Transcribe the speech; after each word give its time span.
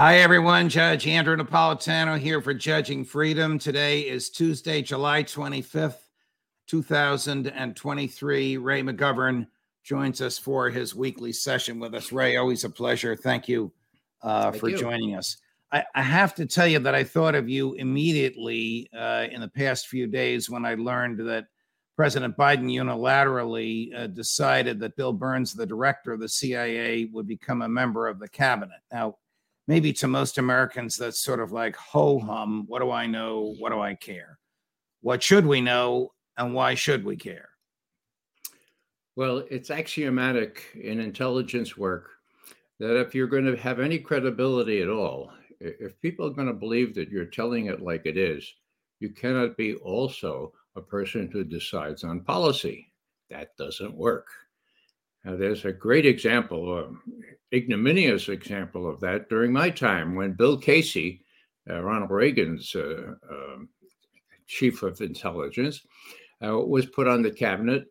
Hi, 0.00 0.20
everyone. 0.20 0.70
Judge 0.70 1.06
Andrew 1.06 1.36
Napolitano 1.36 2.18
here 2.18 2.40
for 2.40 2.54
Judging 2.54 3.04
Freedom. 3.04 3.58
Today 3.58 4.00
is 4.00 4.30
Tuesday, 4.30 4.80
July 4.80 5.22
25th, 5.22 5.98
2023. 6.68 8.56
Ray 8.56 8.82
McGovern 8.82 9.46
joins 9.84 10.22
us 10.22 10.38
for 10.38 10.70
his 10.70 10.94
weekly 10.94 11.34
session 11.34 11.78
with 11.78 11.94
us. 11.94 12.12
Ray, 12.12 12.38
always 12.38 12.64
a 12.64 12.70
pleasure. 12.70 13.14
Thank 13.14 13.46
you 13.46 13.74
uh, 14.22 14.50
Thank 14.50 14.60
for 14.62 14.70
you. 14.70 14.78
joining 14.78 15.16
us. 15.16 15.36
I, 15.70 15.84
I, 15.94 16.00
have 16.00 16.34
to 16.36 16.46
tell 16.46 16.66
you 16.66 16.78
that 16.78 16.94
I 16.94 17.04
thought 17.04 17.34
of 17.34 17.50
you 17.50 17.74
immediately 17.74 18.88
uh, 18.98 19.26
in 19.30 19.42
the 19.42 19.48
past 19.48 19.88
few 19.88 20.06
days 20.06 20.48
when 20.48 20.64
I 20.64 20.76
learned 20.76 21.18
that 21.28 21.44
President 21.94 22.38
Biden 22.38 22.74
unilaterally 22.74 23.94
uh, 23.94 24.06
decided 24.06 24.80
that 24.80 24.96
Bill 24.96 25.12
Burns, 25.12 25.52
the 25.52 25.66
director 25.66 26.14
of 26.14 26.20
the 26.20 26.28
CIA, 26.30 27.04
would 27.12 27.26
become 27.26 27.60
a 27.60 27.68
member 27.68 28.08
of 28.08 28.18
the 28.18 28.30
cabinet. 28.30 28.80
Now, 28.90 29.16
maybe 29.70 29.92
to 29.92 30.08
most 30.08 30.38
Americans, 30.38 30.96
that's 30.96 31.22
sort 31.22 31.38
of 31.38 31.52
like 31.52 31.76
ho 31.76 32.18
hum. 32.18 32.64
What 32.66 32.80
do 32.80 32.90
I 32.90 33.06
know? 33.06 33.54
What 33.60 33.70
do 33.70 33.78
I 33.78 33.94
care? 33.94 34.36
What 35.00 35.22
should 35.22 35.46
we 35.46 35.60
know? 35.60 36.10
And 36.36 36.52
why 36.54 36.74
should 36.74 37.04
we 37.04 37.14
care? 37.14 37.50
Well, 39.14 39.44
it's 39.48 39.70
axiomatic 39.70 40.64
in 40.74 40.98
intelligence 40.98 41.76
work 41.76 42.10
that 42.80 42.98
if 42.98 43.14
you're 43.14 43.28
going 43.28 43.44
to 43.44 43.56
have 43.58 43.78
any 43.78 44.00
credibility 44.00 44.82
at 44.82 44.88
all, 44.88 45.30
if 45.60 46.00
people 46.00 46.26
are 46.26 46.34
going 46.34 46.48
to 46.48 46.64
believe 46.66 46.92
that 46.96 47.10
you're 47.10 47.26
telling 47.26 47.66
it 47.66 47.80
like 47.80 48.06
it 48.06 48.16
is, 48.16 48.52
you 48.98 49.10
cannot 49.10 49.56
be 49.56 49.76
also 49.76 50.52
a 50.74 50.80
person 50.80 51.30
who 51.32 51.44
decides 51.44 52.02
on 52.02 52.24
policy. 52.24 52.92
That 53.28 53.56
doesn't 53.56 53.94
work. 53.94 54.26
Now, 55.24 55.36
there's 55.36 55.64
a 55.64 55.72
great 55.72 56.06
example, 56.06 56.76
um, 56.76 57.02
ignominious 57.52 58.28
example 58.28 58.88
of 58.88 59.00
that 59.00 59.28
during 59.28 59.52
my 59.52 59.70
time 59.70 60.14
when 60.14 60.32
Bill 60.32 60.58
Casey, 60.58 61.24
uh, 61.68 61.80
Ronald 61.80 62.10
Reagan's 62.10 62.74
uh, 62.74 63.14
uh, 63.30 63.56
chief 64.46 64.82
of 64.82 65.00
intelligence, 65.00 65.80
uh, 66.44 66.56
was 66.58 66.86
put 66.86 67.06
on 67.06 67.22
the 67.22 67.30
cabinet. 67.30 67.84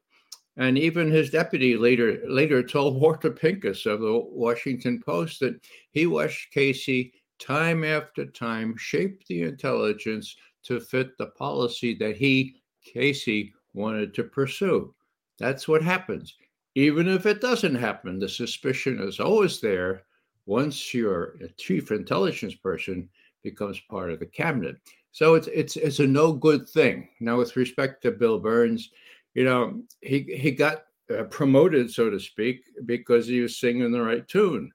And 0.57 0.77
even 0.77 1.09
his 1.09 1.29
deputy 1.29 1.77
later 1.77 2.21
later 2.27 2.61
told 2.61 2.99
Walter 2.99 3.31
Pincus 3.31 3.85
of 3.85 4.01
the 4.01 4.21
Washington 4.25 5.01
Post 5.01 5.39
that 5.39 5.59
he 5.91 6.05
watched 6.05 6.51
Casey 6.53 7.13
time 7.39 7.85
after 7.85 8.25
time 8.25 8.75
shape 8.77 9.25
the 9.27 9.43
intelligence 9.43 10.35
to 10.63 10.81
fit 10.81 11.17
the 11.17 11.27
policy 11.27 11.95
that 11.95 12.17
he, 12.17 12.55
Casey, 12.83 13.53
wanted 13.73 14.13
to 14.15 14.23
pursue. 14.23 14.93
That's 15.37 15.67
what 15.67 15.81
happens 15.81 16.35
even 16.79 17.09
if 17.09 17.25
it 17.25 17.41
doesn't 17.41 17.75
happen, 17.75 18.19
the 18.19 18.29
suspicion 18.29 19.01
is 19.01 19.19
always 19.19 19.59
there 19.59 20.03
once 20.45 20.93
your 20.93 21.35
chief 21.57 21.91
intelligence 21.91 22.55
person 22.55 23.09
becomes 23.43 23.81
part 23.89 24.11
of 24.11 24.19
the 24.19 24.25
cabinet. 24.25 24.77
So 25.11 25.35
it's 25.35 25.47
it's 25.47 25.75
it's 25.75 25.99
a 25.99 26.07
no 26.07 26.31
good 26.31 26.69
thing. 26.69 27.09
Now, 27.19 27.37
with 27.37 27.57
respect 27.57 28.01
to 28.03 28.11
Bill 28.11 28.39
Burns, 28.39 28.91
you 29.33 29.43
know 29.43 29.81
he 29.99 30.21
he 30.23 30.51
got 30.51 30.83
uh, 31.13 31.23
promoted, 31.23 31.91
so 31.91 32.09
to 32.09 32.19
speak, 32.19 32.61
because 32.85 33.27
he 33.27 33.41
was 33.41 33.59
singing 33.59 33.91
the 33.91 34.01
right 34.01 34.25
tune. 34.25 34.71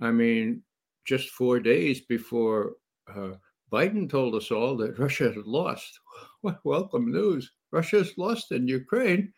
I 0.00 0.10
mean, 0.10 0.62
just 1.04 1.28
four 1.30 1.60
days 1.60 2.00
before 2.00 2.72
uh, 3.14 3.34
Biden 3.72 4.10
told 4.10 4.34
us 4.34 4.50
all 4.50 4.76
that 4.78 4.98
Russia 4.98 5.32
had 5.32 5.46
lost. 5.46 6.00
Welcome 6.64 7.12
news! 7.12 7.52
Russia's 7.70 8.18
lost 8.18 8.50
in 8.50 8.66
Ukraine 8.66 9.32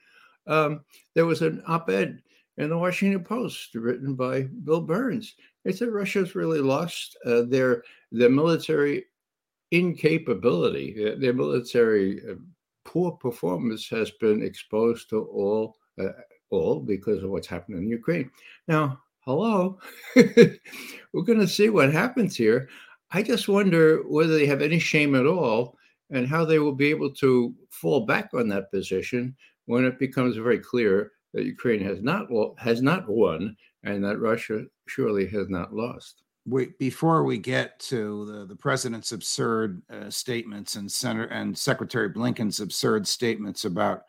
um, 0.49 0.81
there 1.15 1.27
was 1.27 1.43
an 1.43 1.63
op-ed 1.67 2.23
in 2.57 2.71
the 2.71 2.79
Washington 2.79 3.23
Post 3.23 3.75
written 3.75 4.15
by 4.15 4.43
Bill 4.65 4.81
Burns. 4.81 5.35
It 5.65 5.77
said 5.77 5.89
Russia's 5.89 6.35
really 6.35 6.61
lost 6.61 7.17
uh, 7.25 7.43
their 7.43 7.85
their 8.11 8.31
military 8.31 9.05
incapability, 9.71 10.97
uh, 11.07 11.17
their 11.19 11.35
military 11.35 12.21
uh, 12.29 12.35
poor 12.85 13.13
performance 13.13 13.89
has 13.89 14.11
been 14.13 14.43
exposed 14.43 15.11
to 15.11 15.25
all 15.27 15.77
uh, 16.01 16.09
all 16.51 16.81
because 16.81 17.23
of 17.23 17.31
what's 17.31 17.47
happening 17.47 17.83
in 17.83 17.89
Ukraine. 17.89 18.31
Now, 18.67 19.01
hello, 19.21 19.79
we're 20.17 21.23
going 21.27 21.41
to 21.41 21.47
see 21.47 21.69
what 21.69 21.93
happens 21.93 22.35
here. 22.35 22.69
I 23.11 23.23
just 23.23 23.49
wonder 23.49 24.03
whether 24.07 24.35
they 24.35 24.47
have 24.47 24.63
any 24.63 24.79
shame 24.79 25.15
at 25.15 25.27
all 25.27 25.77
and 26.11 26.27
how 26.27 26.45
they 26.45 26.59
will 26.59 26.75
be 26.75 26.89
able 26.89 27.11
to 27.15 27.55
fall 27.71 28.07
back 28.07 28.31
on 28.33 28.49
that 28.49 28.71
position 28.71 29.37
when 29.69 29.85
it 29.85 29.99
becomes 29.99 30.35
very 30.37 30.59
clear 30.59 31.13
that 31.35 31.45
Ukraine 31.45 31.81
has 31.85 32.03
not 32.03 32.27
has 32.57 32.81
not 32.81 33.07
won 33.07 33.55
and 33.85 34.03
that 34.03 34.19
Russia 34.19 34.65
surely 34.87 35.27
has 35.29 35.51
not 35.51 35.75
lost. 35.75 36.23
We, 36.47 36.71
before 36.79 37.25
we 37.25 37.37
get 37.37 37.79
to 37.81 38.25
the, 38.25 38.47
the 38.47 38.57
president's 38.57 39.13
absurd 39.13 39.83
uh, 39.93 40.09
statements 40.09 40.77
and 40.77 40.91
Senator 40.91 41.27
and 41.27 41.57
Secretary 41.57 42.09
Blinken's 42.09 42.61
absurd 42.61 43.07
statements 43.07 43.67
about 43.67 44.05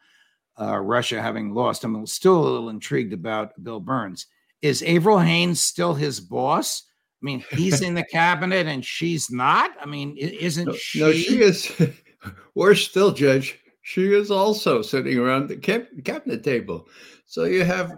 uh, 0.59 0.77
Russia 0.77 1.21
having 1.21 1.53
lost, 1.53 1.83
I'm 1.83 2.05
still 2.05 2.39
a 2.39 2.41
little 2.41 2.69
intrigued 2.69 3.11
about 3.11 3.61
Bill 3.61 3.81
Burns. 3.81 4.27
Is 4.61 4.81
Avril 4.83 5.19
Haines 5.19 5.59
still 5.59 5.93
his 5.93 6.21
boss? 6.21 6.83
I 7.21 7.25
mean, 7.25 7.43
he's 7.51 7.81
in 7.81 7.95
the 7.95 8.03
cabinet 8.11 8.65
and 8.65 8.83
she's 8.83 9.29
not. 9.29 9.71
I 9.81 9.85
mean, 9.85 10.15
isn't 10.15 10.67
no, 10.67 10.73
she? 10.73 10.99
No, 11.01 11.11
she 11.11 11.41
is. 11.41 11.69
Worse 12.55 12.87
still, 12.87 13.11
Judge 13.11 13.59
she 13.89 14.13
is 14.13 14.29
also 14.29 14.83
sitting 14.83 15.17
around 15.17 15.49
the 15.49 15.57
cabinet 15.57 16.43
table. 16.43 16.87
So 17.25 17.45
you 17.45 17.63
have 17.63 17.91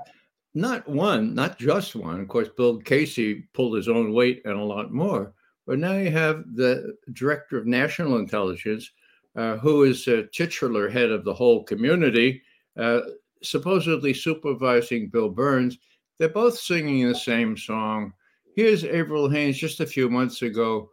not 0.54 0.88
one, 0.88 1.36
not 1.36 1.60
just 1.60 1.98
one. 1.98 2.22
Of 2.22 2.30
course, 2.30 2.48
Bill 2.56 2.78
Casey 2.78 3.50
pulled 3.54 3.76
his 3.76 3.90
own 3.90 4.14
weight 4.14 4.42
and 4.46 4.58
a 4.58 4.64
lot 4.64 4.94
more. 4.94 5.34
But 5.68 5.80
now 5.80 5.98
you 5.98 6.10
have 6.10 6.46
the 6.56 6.96
director 7.12 7.58
of 7.58 7.66
national 7.66 8.20
intelligence, 8.20 8.90
uh, 9.36 9.58
who 9.58 9.84
is 9.84 10.08
a 10.08 10.28
titular 10.28 10.88
head 10.88 11.12
of 11.12 11.26
the 11.26 11.34
whole 11.34 11.66
community, 11.66 12.42
uh, 12.78 13.02
supposedly 13.44 14.14
supervising 14.14 15.10
Bill 15.10 15.28
Burns. 15.28 15.78
They're 16.20 16.30
both 16.30 16.58
singing 16.58 17.06
the 17.06 17.16
same 17.16 17.58
song. 17.58 18.14
Here's 18.56 18.86
Avril 18.86 19.30
Haines 19.30 19.58
just 19.58 19.82
a 19.82 19.86
few 19.86 20.10
months 20.10 20.42
ago. 20.42 20.90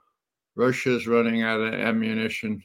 Russia's 0.56 1.06
running 1.06 1.42
out 1.42 1.60
of 1.60 1.72
ammunition 1.72 2.60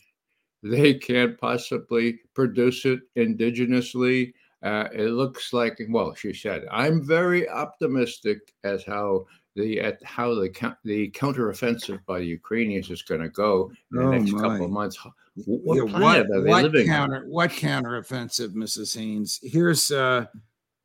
they 0.63 0.93
can't 0.93 1.37
possibly 1.37 2.19
produce 2.33 2.85
it 2.85 3.01
indigenously. 3.17 4.33
Uh, 4.63 4.87
it 4.93 5.09
looks 5.09 5.51
like, 5.51 5.77
well, 5.89 6.15
she 6.15 6.33
said, 6.33 6.63
I'm 6.71 7.05
very 7.05 7.49
optimistic 7.49 8.39
as 8.63 8.83
how 8.85 9.25
the 9.55 9.79
at 9.81 10.03
how 10.03 10.33
the 10.33 10.49
the 10.83 11.11
counteroffensive 11.11 11.99
by 12.05 12.19
the 12.19 12.25
Ukrainians 12.25 12.89
is 12.89 13.01
going 13.01 13.21
to 13.21 13.29
go 13.29 13.71
in 13.91 13.99
the 13.99 14.03
oh 14.03 14.11
next 14.11 14.31
my. 14.31 14.41
couple 14.41 14.65
of 14.65 14.71
months. 14.71 14.97
What 15.45 15.77
yeah, 15.77 15.91
planet 15.91 16.27
what, 16.29 16.37
are 16.37 16.41
they 16.41 16.49
what 16.49 16.63
living 16.63 16.87
counter, 16.87 17.17
on? 17.17 17.29
What 17.29 17.51
counteroffensive, 17.51 18.53
Mrs. 18.53 18.95
Haines? 18.95 19.39
Here's 19.43 19.91
uh, 19.91 20.25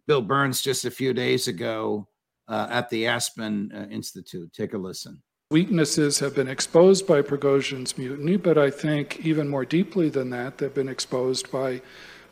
Bill 0.06 0.22
Burns 0.22 0.60
just 0.60 0.84
a 0.84 0.90
few 0.90 1.14
days 1.14 1.48
ago 1.48 2.08
uh, 2.48 2.66
at 2.70 2.90
the 2.90 3.06
Aspen 3.06 3.70
uh, 3.72 3.86
Institute. 3.90 4.52
Take 4.52 4.74
a 4.74 4.78
listen. 4.78 5.22
Weaknesses 5.50 6.18
have 6.18 6.34
been 6.34 6.46
exposed 6.46 7.06
by 7.06 7.22
Prigozhin's 7.22 7.96
mutiny, 7.96 8.36
but 8.36 8.58
I 8.58 8.70
think 8.70 9.24
even 9.24 9.48
more 9.48 9.64
deeply 9.64 10.10
than 10.10 10.28
that, 10.28 10.58
they've 10.58 10.74
been 10.74 10.90
exposed 10.90 11.50
by 11.50 11.80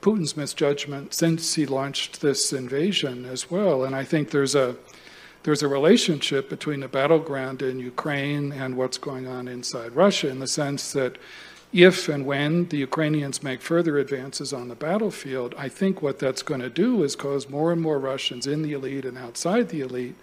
Putin's 0.03 0.37
misjudgment 0.37 1.15
since 1.15 1.55
he 1.55 1.65
launched 1.65 2.21
this 2.21 2.53
invasion 2.53 3.25
as 3.25 3.51
well. 3.51 3.85
And 3.85 3.97
I 3.97 4.05
think 4.05 4.33
there's 4.33 4.55
a 4.55 4.77
there's 5.45 5.63
a 5.63 5.69
relationship 5.69 6.51
between 6.51 6.81
the 6.81 6.89
battleground 6.89 7.63
in 7.63 7.81
Ukraine 7.81 8.53
and 8.53 8.77
what's 8.77 8.99
going 8.99 9.27
on 9.27 9.49
inside 9.49 9.97
Russia 9.97 10.29
in 10.29 10.41
the 10.41 10.47
sense 10.47 10.93
that 10.93 11.17
if 11.73 12.11
and 12.11 12.27
when 12.27 12.69
the 12.69 12.77
Ukrainians 12.77 13.43
make 13.43 13.63
further 13.63 13.97
advances 13.97 14.53
on 14.53 14.69
the 14.69 14.75
battlefield, 14.75 15.55
I 15.57 15.71
think 15.71 16.03
what 16.03 16.19
that's 16.19 16.43
going 16.43 16.61
to 16.61 16.69
do 16.69 17.03
is 17.03 17.17
cause 17.17 17.49
more 17.49 17.73
and 17.73 17.81
more 17.81 17.99
Russians 17.99 18.47
in 18.47 18.61
the 18.61 18.75
elite 18.75 19.07
and 19.07 19.17
outside 19.17 19.71
the 19.71 19.81
elite 19.81 20.17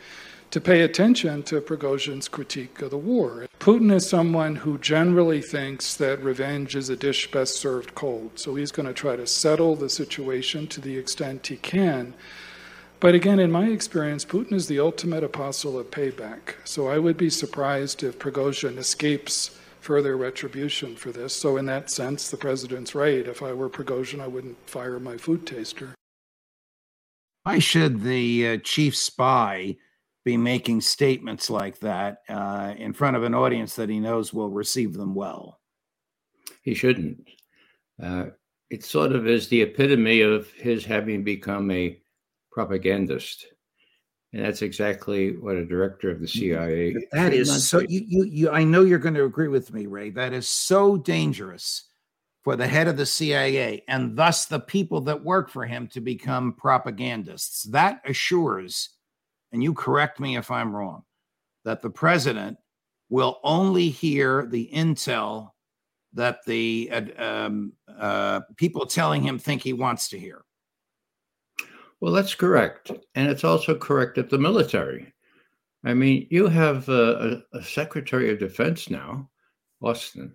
to 0.54 0.62
pay 0.62 0.82
attention 0.82 1.42
to 1.42 1.60
Prigozhin's 1.60 2.28
critique 2.28 2.80
of 2.84 2.92
the 2.92 2.98
war. 2.98 3.48
Putin 3.58 3.92
is 3.92 4.08
someone 4.08 4.56
who 4.58 4.78
generally 4.78 5.42
thinks 5.42 5.96
that 5.96 6.22
revenge 6.22 6.76
is 6.76 6.90
a 6.90 6.96
dish 6.96 7.32
best 7.32 7.56
served 7.56 7.96
cold, 7.96 8.30
so 8.36 8.54
he's 8.54 8.72
going 8.72 8.86
to 8.86 8.94
try 8.94 9.16
to 9.16 9.26
settle 9.26 9.76
the 9.76 9.90
situation 9.90 10.68
to 10.68 10.80
the 10.80 10.96
extent 10.96 11.48
he 11.48 11.56
can. 11.58 12.14
But 13.00 13.16
again, 13.16 13.40
in 13.40 13.52
my 13.52 13.66
experience, 13.66 14.26
Putin 14.26 14.54
is 14.54 14.68
the 14.68 14.80
ultimate 14.80 15.24
apostle 15.24 15.80
of 15.80 15.90
payback. 15.90 16.54
So 16.66 16.88
I 16.88 17.00
would 17.00 17.18
be 17.18 17.32
surprised 17.32 18.04
if 18.04 18.20
Prigozhin 18.20 18.78
escapes 18.78 19.58
further 19.82 20.16
retribution 20.16 20.96
for 20.96 21.12
this. 21.12 21.36
So, 21.36 21.58
in 21.58 21.66
that 21.66 21.90
sense, 21.90 22.30
the 22.30 22.38
president's 22.38 22.94
right. 22.94 23.28
If 23.28 23.42
I 23.42 23.54
were 23.54 23.72
Prigozhin, 23.72 24.22
I 24.22 24.28
wouldn't 24.28 24.70
fire 24.70 25.00
my 25.00 25.18
food 25.18 25.48
taster. 25.48 25.96
Why 27.42 27.58
should 27.58 28.04
the 28.04 28.50
uh, 28.50 28.58
chief 28.64 28.96
spy 28.96 29.78
be 30.24 30.38
making 30.38 30.82
statements 30.82 31.50
like 31.50 31.80
that 31.80 32.20
uh, 32.30 32.74
in 32.78 32.94
front 32.94 33.18
of 33.18 33.24
an 33.24 33.36
audience 33.36 33.76
that 33.76 33.90
he 33.90 34.00
knows 34.00 34.34
will 34.34 34.50
receive 34.50 34.94
them 34.94 35.14
well. 35.14 35.60
He 36.62 36.74
shouldn't. 36.74 37.28
Uh, 38.02 38.28
it 38.70 38.84
sort 38.84 39.12
of 39.12 39.28
is 39.28 39.48
the 39.48 39.62
epitome 39.62 40.22
of 40.22 40.50
his 40.52 40.86
having 40.86 41.24
become 41.24 41.70
a 41.72 42.00
propagandist. 42.52 43.48
And 44.32 44.44
that's 44.44 44.64
exactly 44.64 45.38
what 45.38 45.58
a 45.58 45.66
director 45.66 46.10
of 46.10 46.20
the 46.20 46.26
mm-hmm. 46.26 46.40
CIA. 46.40 46.96
That 47.12 47.34
is 47.34 47.68
so. 47.68 47.80
You, 47.80 48.02
you, 48.08 48.24
you, 48.24 48.50
I 48.50 48.64
know 48.64 48.82
you're 48.82 48.98
going 48.98 49.14
to 49.14 49.26
agree 49.26 49.48
with 49.48 49.72
me, 49.74 49.86
Ray. 49.86 50.10
That 50.10 50.34
is 50.34 50.48
so 50.48 50.98
dangerous 50.98 51.84
for 52.44 52.56
the 52.56 52.68
head 52.68 52.88
of 52.88 52.98
the 52.98 53.06
CIA 53.06 53.84
and 53.88 54.18
thus 54.18 54.46
the 54.46 54.60
people 54.60 55.02
that 55.02 55.24
work 55.24 55.50
for 55.50 55.66
him 55.66 55.88
to 55.90 56.02
become 56.02 56.54
propagandists. 56.54 57.64
That 57.64 58.02
assures 58.06 58.90
and 59.54 59.64
you 59.64 59.74
correct 59.74 60.20
me 60.20 60.36
if 60.36 60.52
I'm 60.52 60.76
wrong, 60.76 61.04
that 61.64 61.82
the 61.82 61.90
president 61.90 62.58
will 63.10 63.40
only 63.44 63.90
hear 63.90 64.46
the 64.48 64.70
intel 64.74 65.52
that 66.14 66.40
the 66.46 66.92
um, 67.18 67.74
uh, 67.98 68.42
people 68.58 68.86
telling 68.86 69.22
him 69.22 69.40
think 69.40 69.62
he 69.62 69.74
wants 69.74 70.10
to 70.10 70.20
hear. 70.20 70.44
Well, 72.02 72.14
that's 72.14 72.36
correct. 72.36 72.92
And 73.16 73.30
it's 73.30 73.44
also 73.44 73.78
correct 73.78 74.18
at 74.18 74.30
the 74.30 74.38
military. 74.38 75.14
I 75.86 75.94
mean, 75.94 76.28
you 76.30 76.48
have 76.48 76.90
a, 76.90 77.44
a 77.54 77.64
Secretary 77.64 78.32
of 78.32 78.40
Defense 78.40 78.90
now, 78.90 79.30
Austin, 79.82 80.34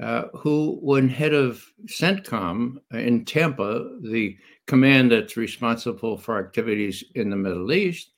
uh, 0.00 0.24
who, 0.34 0.78
when 0.82 1.08
head 1.08 1.34
of 1.34 1.64
CENTCOM 1.86 2.76
in 2.92 3.24
Tampa, 3.24 3.98
the 4.02 4.36
command 4.66 5.12
that's 5.12 5.36
responsible 5.36 6.16
for 6.16 6.38
activities 6.38 7.04
in 7.14 7.30
the 7.30 7.36
Middle 7.36 7.72
East, 7.72 8.11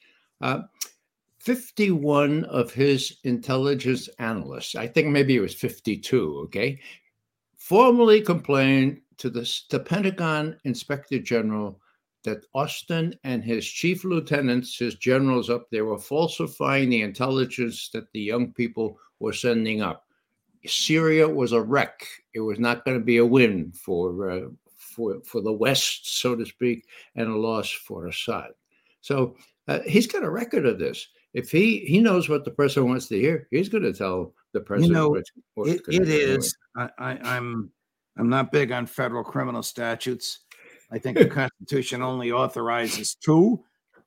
uh, 0.45 0.63
51 1.39 2.45
of 2.45 2.73
his 2.73 3.19
intelligence 3.25 4.09
analysts, 4.19 4.75
I 4.75 4.87
think 4.87 5.09
maybe 5.09 5.37
it 5.37 5.41
was 5.41 5.55
52, 5.55 6.41
okay, 6.45 6.79
formally 7.57 8.21
complained 8.21 9.01
to 9.19 9.31
the, 9.31 9.81
Pentagon 9.87 10.57
Inspector 10.65 11.19
General 11.21 11.81
that 12.25 12.45
Austin 12.55 13.15
and 13.25 13.43
his 13.43 13.67
chief 13.67 14.05
lieutenants, 14.05 14.79
his 14.79 14.97
generals 14.97 15.49
up 15.49 15.67
there, 15.71 15.87
were 15.87 15.99
falsifying 15.99 16.91
the 16.91 17.03
intelligence 17.03 17.89
that 17.95 18.11
the 18.13 18.21
young 18.21 18.53
people 18.53 18.99
were 19.21 19.33
sending 19.33 19.81
up. 19.81 20.07
Syria 20.67 21.29
was 21.29 21.53
a 21.53 21.61
wreck. 21.61 22.07
It 22.35 22.41
was 22.41 22.59
not 22.59 22.85
going 22.85 22.99
to 22.99 23.05
be 23.05 23.19
a 23.19 23.27
win 23.27 23.73
for 23.73 24.31
uh, 24.31 24.49
for 24.77 25.21
for 25.23 25.43
the 25.43 25.53
West, 25.53 26.21
so 26.21 26.35
to 26.35 26.47
speak, 26.47 26.87
and 27.17 27.29
a 27.29 27.37
loss 27.37 27.71
for 27.71 28.07
Assad. 28.07 28.53
So 29.03 29.37
uh, 29.69 29.81
he's 29.87 30.07
got 30.07 30.25
a 30.25 30.31
record 30.31 30.67
of 30.67 30.79
this. 30.79 31.07
If 31.33 31.51
he 31.51 31.81
he 31.81 32.01
knows 32.01 32.29
what 32.29 32.45
the 32.45 32.51
president 32.51 32.89
wants 32.89 33.09
to 33.09 33.19
hear, 33.19 33.49
he's 33.51 33.69
going 33.69 33.83
to 33.85 33.93
tell 33.93 34.35
the 34.53 34.61
president. 34.61 34.89
You 34.89 34.95
know, 34.95 35.15
it, 35.65 35.81
it 35.89 36.09
is. 36.09 36.57
I, 36.77 36.89
I, 36.99 37.11
I'm 37.37 37.71
I'm 38.17 38.29
not 38.29 38.53
big 38.53 38.71
on 38.73 38.87
federal 38.87 39.25
criminal 39.25 39.63
statutes. 39.63 40.41
I 40.93 40.99
think 40.99 41.19
the 41.19 41.27
Constitution 41.41 42.03
only 42.03 42.31
authorizes 42.31 43.17
two 43.17 43.65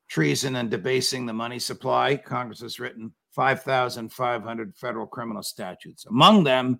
treason 0.09 0.56
and 0.56 0.71
debasing 0.71 1.25
the 1.25 1.33
money 1.33 1.59
supply. 1.59 2.15
Congress 2.15 2.62
has 2.62 2.80
written 2.80 3.12
5,500 3.31 4.75
federal 4.77 5.06
criminal 5.06 5.44
statutes. 5.44 6.06
Among 6.06 6.45
them, 6.45 6.80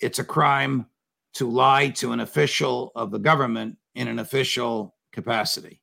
it's 0.00 0.18
a 0.18 0.24
crime 0.24 0.86
to 1.34 1.48
lie 1.48 1.88
to 1.88 2.12
an 2.12 2.20
official 2.20 2.92
of 2.94 3.10
the 3.10 3.18
government 3.18 3.76
in 3.94 4.08
an 4.08 4.18
official 4.18 4.94
capacity 5.12 5.80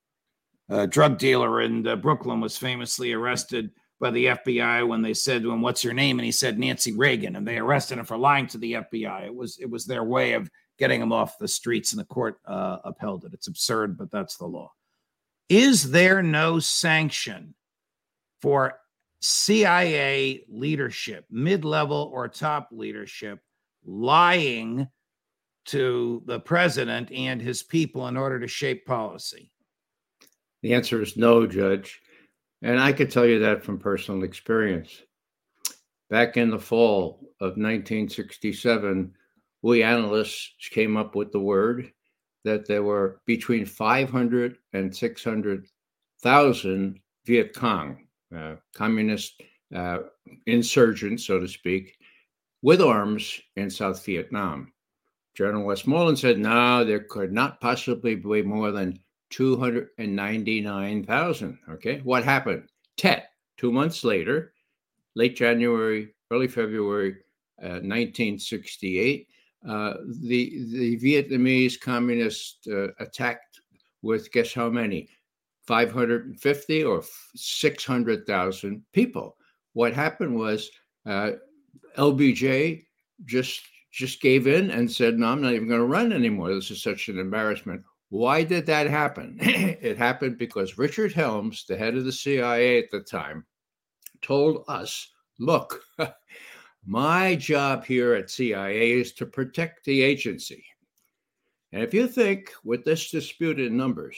a 0.68 0.86
drug 0.86 1.18
dealer 1.18 1.60
in 1.60 1.86
uh, 1.86 1.96
Brooklyn 1.96 2.40
was 2.40 2.56
famously 2.56 3.12
arrested 3.12 3.70
by 4.00 4.10
the 4.10 4.26
FBI 4.26 4.86
when 4.86 5.02
they 5.02 5.14
said 5.14 5.42
to 5.42 5.50
him, 5.50 5.60
"What's 5.60 5.84
your 5.84 5.94
name?" 5.94 6.18
and 6.18 6.24
he 6.24 6.32
said 6.32 6.58
Nancy 6.58 6.92
Reagan, 6.92 7.36
and 7.36 7.46
they 7.46 7.58
arrested 7.58 7.98
him 7.98 8.04
for 8.04 8.16
lying 8.16 8.46
to 8.48 8.58
the 8.58 8.74
FBI. 8.74 9.26
It 9.26 9.34
was 9.34 9.58
it 9.58 9.70
was 9.70 9.84
their 9.84 10.04
way 10.04 10.32
of 10.32 10.50
getting 10.78 11.00
him 11.00 11.12
off 11.12 11.38
the 11.38 11.48
streets, 11.48 11.92
and 11.92 12.00
the 12.00 12.06
court 12.06 12.38
uh, 12.46 12.78
upheld 12.84 13.24
it. 13.24 13.34
It's 13.34 13.46
absurd, 13.46 13.96
but 13.96 14.10
that's 14.10 14.36
the 14.36 14.46
law. 14.46 14.72
Is 15.48 15.90
there 15.90 16.22
no 16.22 16.58
sanction 16.58 17.54
for 18.40 18.78
CIA 19.20 20.44
leadership, 20.48 21.26
mid-level 21.30 22.10
or 22.12 22.28
top 22.28 22.68
leadership, 22.72 23.40
lying 23.84 24.88
to 25.66 26.22
the 26.26 26.40
president 26.40 27.10
and 27.12 27.40
his 27.40 27.62
people 27.62 28.08
in 28.08 28.16
order 28.16 28.40
to 28.40 28.48
shape 28.48 28.84
policy? 28.86 29.50
The 30.64 30.72
answer 30.72 31.02
is 31.02 31.18
no, 31.18 31.46
Judge. 31.46 32.00
And 32.62 32.80
I 32.80 32.94
could 32.94 33.10
tell 33.10 33.26
you 33.26 33.38
that 33.40 33.62
from 33.62 33.78
personal 33.78 34.24
experience. 34.24 35.02
Back 36.08 36.38
in 36.38 36.48
the 36.48 36.58
fall 36.58 37.20
of 37.38 37.58
1967, 37.58 39.12
we 39.60 39.82
analysts 39.82 40.54
came 40.70 40.96
up 40.96 41.14
with 41.14 41.32
the 41.32 41.38
word 41.38 41.92
that 42.44 42.66
there 42.66 42.82
were 42.82 43.20
between 43.26 43.66
500 43.66 44.56
and 44.72 44.96
600,000 44.96 47.00
Viet 47.26 47.54
Cong, 47.54 48.06
uh, 48.34 48.54
communist 48.74 49.42
uh, 49.74 49.98
insurgents, 50.46 51.26
so 51.26 51.38
to 51.38 51.46
speak, 51.46 51.98
with 52.62 52.80
arms 52.80 53.38
in 53.56 53.68
South 53.68 54.02
Vietnam. 54.02 54.72
General 55.34 55.66
Westmoreland 55.66 56.18
said, 56.18 56.38
no, 56.38 56.86
there 56.86 57.04
could 57.04 57.34
not 57.34 57.60
possibly 57.60 58.14
be 58.14 58.40
more 58.40 58.72
than 58.72 58.98
299,000. 59.34 61.58
Okay. 61.68 62.00
What 62.04 62.22
happened? 62.22 62.68
Tet, 62.96 63.30
two 63.56 63.72
months 63.72 64.04
later, 64.04 64.52
late 65.16 65.34
January, 65.34 66.14
early 66.30 66.46
February 66.46 67.16
uh, 67.60 67.82
1968, 67.82 69.26
uh, 69.68 69.94
the, 70.20 70.64
the 70.70 70.96
Vietnamese 71.00 71.80
communists 71.80 72.64
uh, 72.68 72.92
attacked 73.00 73.58
with 74.02 74.30
guess 74.30 74.54
how 74.54 74.70
many? 74.70 75.08
550 75.66 76.84
or 76.84 77.02
600,000 77.34 78.84
people. 78.92 79.36
What 79.72 79.94
happened 79.94 80.36
was 80.36 80.70
uh, 81.06 81.32
LBJ 81.98 82.84
just 83.24 83.62
just 83.90 84.20
gave 84.20 84.46
in 84.48 84.70
and 84.70 84.90
said, 84.90 85.18
"No, 85.18 85.28
I'm 85.28 85.40
not 85.40 85.52
even 85.52 85.68
going 85.68 85.80
to 85.80 85.86
run 85.86 86.12
anymore. 86.12 86.52
This 86.52 86.70
is 86.70 86.82
such 86.82 87.08
an 87.08 87.18
embarrassment." 87.18 87.82
Why 88.10 88.44
did 88.44 88.66
that 88.66 88.88
happen? 88.88 89.38
it 89.40 89.98
happened 89.98 90.38
because 90.38 90.78
Richard 90.78 91.12
Helms, 91.12 91.64
the 91.66 91.76
head 91.76 91.96
of 91.96 92.04
the 92.04 92.12
CIA 92.12 92.78
at 92.78 92.90
the 92.90 93.00
time, 93.00 93.44
told 94.22 94.64
us 94.68 95.08
look, 95.38 95.82
my 96.86 97.34
job 97.34 97.84
here 97.84 98.14
at 98.14 98.30
CIA 98.30 98.92
is 98.92 99.12
to 99.14 99.26
protect 99.26 99.84
the 99.84 100.02
agency. 100.02 100.64
And 101.72 101.82
if 101.82 101.92
you 101.92 102.06
think 102.06 102.52
with 102.62 102.84
this 102.84 103.10
disputed 103.10 103.72
numbers 103.72 104.16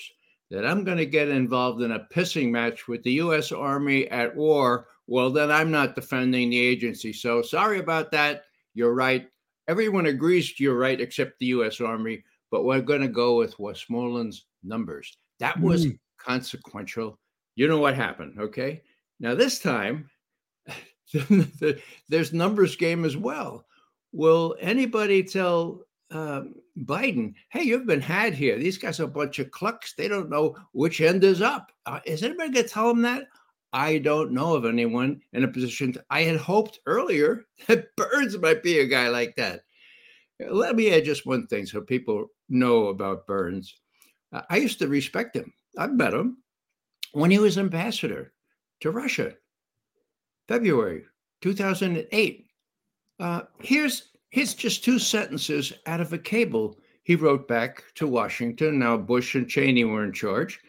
that 0.50 0.66
I'm 0.66 0.84
going 0.84 0.98
to 0.98 1.06
get 1.06 1.28
involved 1.28 1.82
in 1.82 1.92
a 1.92 2.06
pissing 2.14 2.50
match 2.50 2.86
with 2.86 3.02
the 3.02 3.12
US 3.12 3.50
Army 3.50 4.08
at 4.08 4.36
war, 4.36 4.88
well, 5.06 5.30
then 5.30 5.50
I'm 5.50 5.70
not 5.70 5.94
defending 5.94 6.50
the 6.50 6.60
agency. 6.60 7.12
So 7.12 7.40
sorry 7.42 7.78
about 7.78 8.10
that. 8.12 8.44
You're 8.74 8.94
right. 8.94 9.26
Everyone 9.68 10.06
agrees 10.06 10.60
you're 10.60 10.78
right 10.78 11.00
except 11.00 11.38
the 11.38 11.46
US 11.46 11.80
Army 11.80 12.22
but 12.56 12.64
we're 12.64 12.80
going 12.80 13.02
to 13.02 13.08
go 13.08 13.36
with 13.36 13.58
Westmoreland's 13.58 14.46
numbers. 14.64 15.18
That 15.40 15.60
was 15.60 15.84
mm. 15.84 15.98
consequential. 16.16 17.18
You 17.54 17.68
know 17.68 17.76
what 17.76 17.94
happened, 17.94 18.40
okay? 18.40 18.80
Now 19.20 19.34
this 19.34 19.58
time, 19.58 20.08
there's 22.08 22.32
numbers 22.32 22.74
game 22.74 23.04
as 23.04 23.14
well. 23.14 23.66
Will 24.12 24.56
anybody 24.58 25.22
tell 25.22 25.82
um, 26.10 26.54
Biden, 26.78 27.34
"Hey, 27.50 27.64
you've 27.64 27.84
been 27.84 28.00
had 28.00 28.32
here. 28.32 28.58
These 28.58 28.78
guys 28.78 29.00
are 29.00 29.04
a 29.04 29.08
bunch 29.08 29.38
of 29.38 29.50
clucks. 29.50 29.92
They 29.92 30.08
don't 30.08 30.30
know 30.30 30.56
which 30.72 31.02
end 31.02 31.24
is 31.24 31.42
up." 31.42 31.70
Uh, 31.84 32.00
is 32.06 32.22
anybody 32.22 32.54
going 32.54 32.64
to 32.64 32.70
tell 32.70 32.88
him 32.88 33.02
that? 33.02 33.24
I 33.74 33.98
don't 33.98 34.32
know 34.32 34.54
of 34.54 34.64
anyone 34.64 35.20
in 35.34 35.44
a 35.44 35.48
position. 35.48 35.92
To, 35.92 36.04
I 36.08 36.22
had 36.22 36.38
hoped 36.38 36.80
earlier 36.86 37.44
that 37.66 37.94
Burns 37.96 38.38
might 38.38 38.62
be 38.62 38.78
a 38.78 38.86
guy 38.86 39.08
like 39.08 39.36
that. 39.36 39.64
Let 40.38 40.76
me 40.76 40.92
add 40.92 41.04
just 41.04 41.26
one 41.26 41.46
thing 41.46 41.66
so 41.66 41.80
people 41.80 42.26
know 42.48 42.88
about 42.88 43.26
Burns. 43.26 43.74
I 44.50 44.56
used 44.58 44.78
to 44.80 44.88
respect 44.88 45.34
him. 45.36 45.52
I've 45.78 45.94
met 45.94 46.12
him 46.12 46.38
when 47.12 47.30
he 47.30 47.38
was 47.38 47.56
ambassador 47.58 48.32
to 48.80 48.90
Russia, 48.90 49.32
February 50.48 51.04
2008. 51.40 52.46
Uh, 53.18 53.42
here's 53.60 54.10
here's 54.30 54.54
just 54.54 54.84
two 54.84 54.98
sentences 54.98 55.72
out 55.86 56.00
of 56.00 56.12
a 56.12 56.18
cable 56.18 56.76
he 57.04 57.16
wrote 57.16 57.48
back 57.48 57.84
to 57.94 58.06
Washington. 58.06 58.78
Now 58.78 58.96
Bush 58.96 59.34
and 59.34 59.48
Cheney 59.48 59.84
were 59.84 60.04
in 60.04 60.12
charge. 60.12 60.60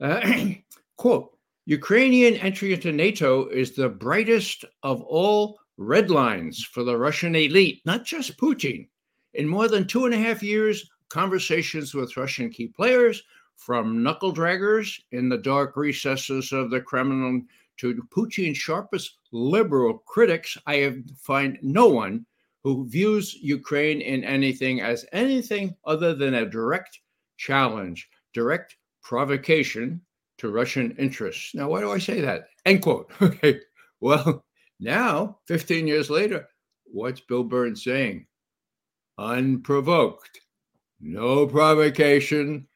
Uh, 0.00 0.20
quote: 0.96 1.36
Ukrainian 1.66 2.34
entry 2.34 2.72
into 2.72 2.90
NATO 2.90 3.46
is 3.46 3.72
the 3.72 3.88
brightest 3.88 4.64
of 4.82 5.02
all 5.02 5.58
red 5.76 6.10
lines 6.10 6.64
for 6.64 6.82
the 6.82 6.96
Russian 6.96 7.36
elite, 7.36 7.82
not 7.84 8.04
just 8.04 8.36
Putin. 8.36 8.88
In 9.34 9.48
more 9.48 9.68
than 9.68 9.86
two 9.86 10.04
and 10.04 10.14
a 10.14 10.18
half 10.18 10.42
years, 10.42 10.90
conversations 11.08 11.94
with 11.94 12.16
Russian 12.16 12.50
key 12.50 12.68
players, 12.68 13.22
from 13.56 14.02
knuckle 14.02 14.32
draggers 14.34 15.00
in 15.12 15.28
the 15.28 15.38
dark 15.38 15.76
recesses 15.76 16.52
of 16.52 16.70
the 16.70 16.80
Kremlin 16.80 17.46
to 17.78 17.94
Putin's 18.10 18.58
sharpest 18.58 19.18
liberal 19.30 19.98
critics, 19.98 20.58
I 20.66 20.76
have 20.76 20.98
find 21.16 21.58
no 21.62 21.88
one 21.88 22.26
who 22.64 22.88
views 22.88 23.34
Ukraine 23.34 24.00
in 24.00 24.24
anything 24.24 24.80
as 24.80 25.06
anything 25.12 25.76
other 25.84 26.14
than 26.14 26.34
a 26.34 26.46
direct 26.46 27.00
challenge, 27.36 28.08
direct 28.32 28.76
provocation 29.02 30.00
to 30.38 30.50
Russian 30.50 30.94
interests. 30.98 31.54
Now, 31.54 31.68
why 31.68 31.80
do 31.80 31.90
I 31.90 31.98
say 31.98 32.20
that? 32.20 32.48
End 32.66 32.82
quote. 32.82 33.10
Okay. 33.22 33.60
Well, 34.00 34.44
now, 34.80 35.38
15 35.46 35.86
years 35.86 36.10
later, 36.10 36.48
what's 36.84 37.20
Bill 37.20 37.44
Burns 37.44 37.84
saying? 37.84 38.26
Unprovoked, 39.18 40.40
no 41.00 41.46
provocation. 41.46 42.66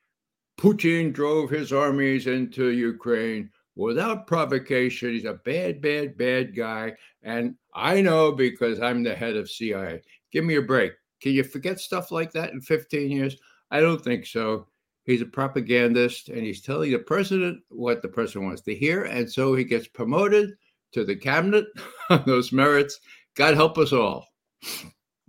Putin 0.58 1.12
drove 1.12 1.50
his 1.50 1.72
armies 1.72 2.26
into 2.26 2.70
Ukraine 2.70 3.50
without 3.74 4.26
provocation. 4.26 5.12
He's 5.12 5.24
a 5.24 5.34
bad, 5.34 5.80
bad, 5.80 6.16
bad 6.16 6.56
guy. 6.56 6.94
And 7.22 7.54
I 7.74 8.00
know 8.00 8.32
because 8.32 8.80
I'm 8.80 9.02
the 9.02 9.14
head 9.14 9.36
of 9.36 9.50
CIA. 9.50 10.00
Give 10.32 10.44
me 10.44 10.56
a 10.56 10.62
break. 10.62 10.92
Can 11.20 11.32
you 11.32 11.44
forget 11.44 11.78
stuff 11.78 12.10
like 12.10 12.32
that 12.32 12.52
in 12.52 12.60
15 12.60 13.10
years? 13.10 13.36
I 13.70 13.80
don't 13.80 14.02
think 14.02 14.26
so. 14.26 14.66
He's 15.04 15.22
a 15.22 15.26
propagandist 15.26 16.28
and 16.30 16.42
he's 16.42 16.62
telling 16.62 16.90
the 16.90 16.98
president 16.98 17.62
what 17.68 18.02
the 18.02 18.08
president 18.08 18.46
wants 18.46 18.62
to 18.62 18.74
hear. 18.74 19.04
And 19.04 19.30
so 19.30 19.54
he 19.54 19.64
gets 19.64 19.86
promoted 19.86 20.54
to 20.92 21.04
the 21.04 21.16
cabinet 21.16 21.66
on 22.10 22.24
those 22.26 22.52
merits. 22.52 23.00
God 23.34 23.54
help 23.54 23.78
us 23.78 23.92
all. 23.92 24.26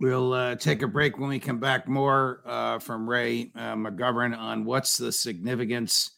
We'll 0.00 0.32
uh, 0.32 0.54
take 0.54 0.82
a 0.82 0.86
break 0.86 1.18
when 1.18 1.28
we 1.28 1.40
come 1.40 1.58
back. 1.58 1.88
More 1.88 2.40
uh, 2.46 2.78
from 2.78 3.08
Ray 3.08 3.50
uh, 3.56 3.74
McGovern 3.74 4.36
on 4.36 4.64
what's 4.64 4.96
the 4.96 5.10
significance 5.10 6.12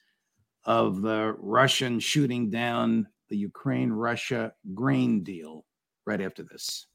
of 0.65 1.01
the 1.01 1.35
Russian 1.39 1.99
shooting 1.99 2.51
down 2.51 3.07
the 3.31 3.37
Ukraine 3.37 3.91
Russia 3.91 4.53
grain 4.75 5.23
deal 5.23 5.65
right 6.07 6.21
after 6.21 6.43
this. 6.43 6.87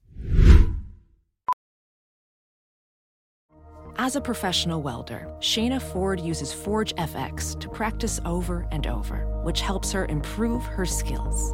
As 3.98 4.18
a 4.18 4.22
professional 4.22 4.82
welder, 4.82 5.34
Shayna 5.39 5.82
Ford 5.82 6.20
uses 6.20 6.51
Forge 6.51 6.94
FX 6.96 7.58
to 7.62 7.70
practice 7.70 8.20
over 8.25 8.68
and 8.72 8.86
over, 8.88 9.25
which 9.44 9.62
helps 9.62 9.92
her 9.94 10.06
improve 10.08 10.65
her 10.65 10.86
skills. 10.86 11.54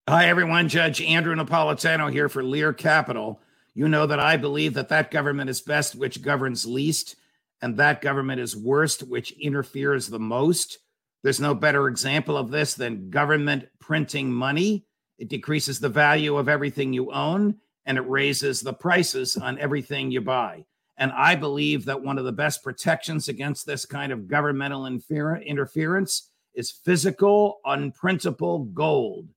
Hi, 0.09 0.27
everyone. 0.27 0.69
Judge 0.69 1.01
Andrew 1.01 1.35
Napolitano 1.35 2.13
here 2.13 2.29
for 2.29 2.45
Lear 2.45 2.75
Capital. 2.75 3.41
You 3.75 3.89
know 3.89 4.07
that 4.07 4.21
I 4.21 4.37
believe 4.37 4.75
that 4.75 4.89
that 4.91 5.11
government 5.11 5.51
is 5.51 5.61
best 5.61 5.97
which 5.97 6.23
governs 6.23 6.65
least, 6.65 7.17
and 7.61 7.77
that 7.77 8.01
government 8.01 8.41
is 8.41 8.57
worst 8.57 9.03
which 9.03 9.33
interferes 9.33 10.09
the 10.09 10.21
most. 10.21 10.79
There's 11.23 11.41
no 11.41 11.55
better 11.55 11.89
example 11.89 12.37
of 12.37 12.51
this 12.51 12.75
than 12.75 13.11
government 13.11 13.67
printing 13.81 14.33
money. 14.33 14.87
It 15.19 15.29
decreases 15.29 15.81
the 15.81 15.89
value 15.89 16.37
of 16.37 16.49
everything 16.49 16.93
you 16.93 17.13
own, 17.13 17.57
and 17.85 17.99
it 17.99 18.09
raises 18.09 18.61
the 18.61 18.73
prices 18.73 19.37
on 19.37 19.59
everything 19.59 20.11
you 20.11 20.21
buy. 20.21 20.67
And 20.97 21.11
I 21.11 21.35
believe 21.35 21.87
that 21.87 22.03
one 22.03 22.19
of 22.19 22.25
the 22.25 22.33
best 22.33 22.63
protections 22.63 23.29
against 23.29 23.67
this 23.67 23.85
kind 23.85 24.13
of 24.13 24.29
governmental 24.29 24.87
interference 24.87 26.31
is 26.55 26.71
physical, 26.71 27.59
unprintable 27.67 28.73
gold. 28.73 29.29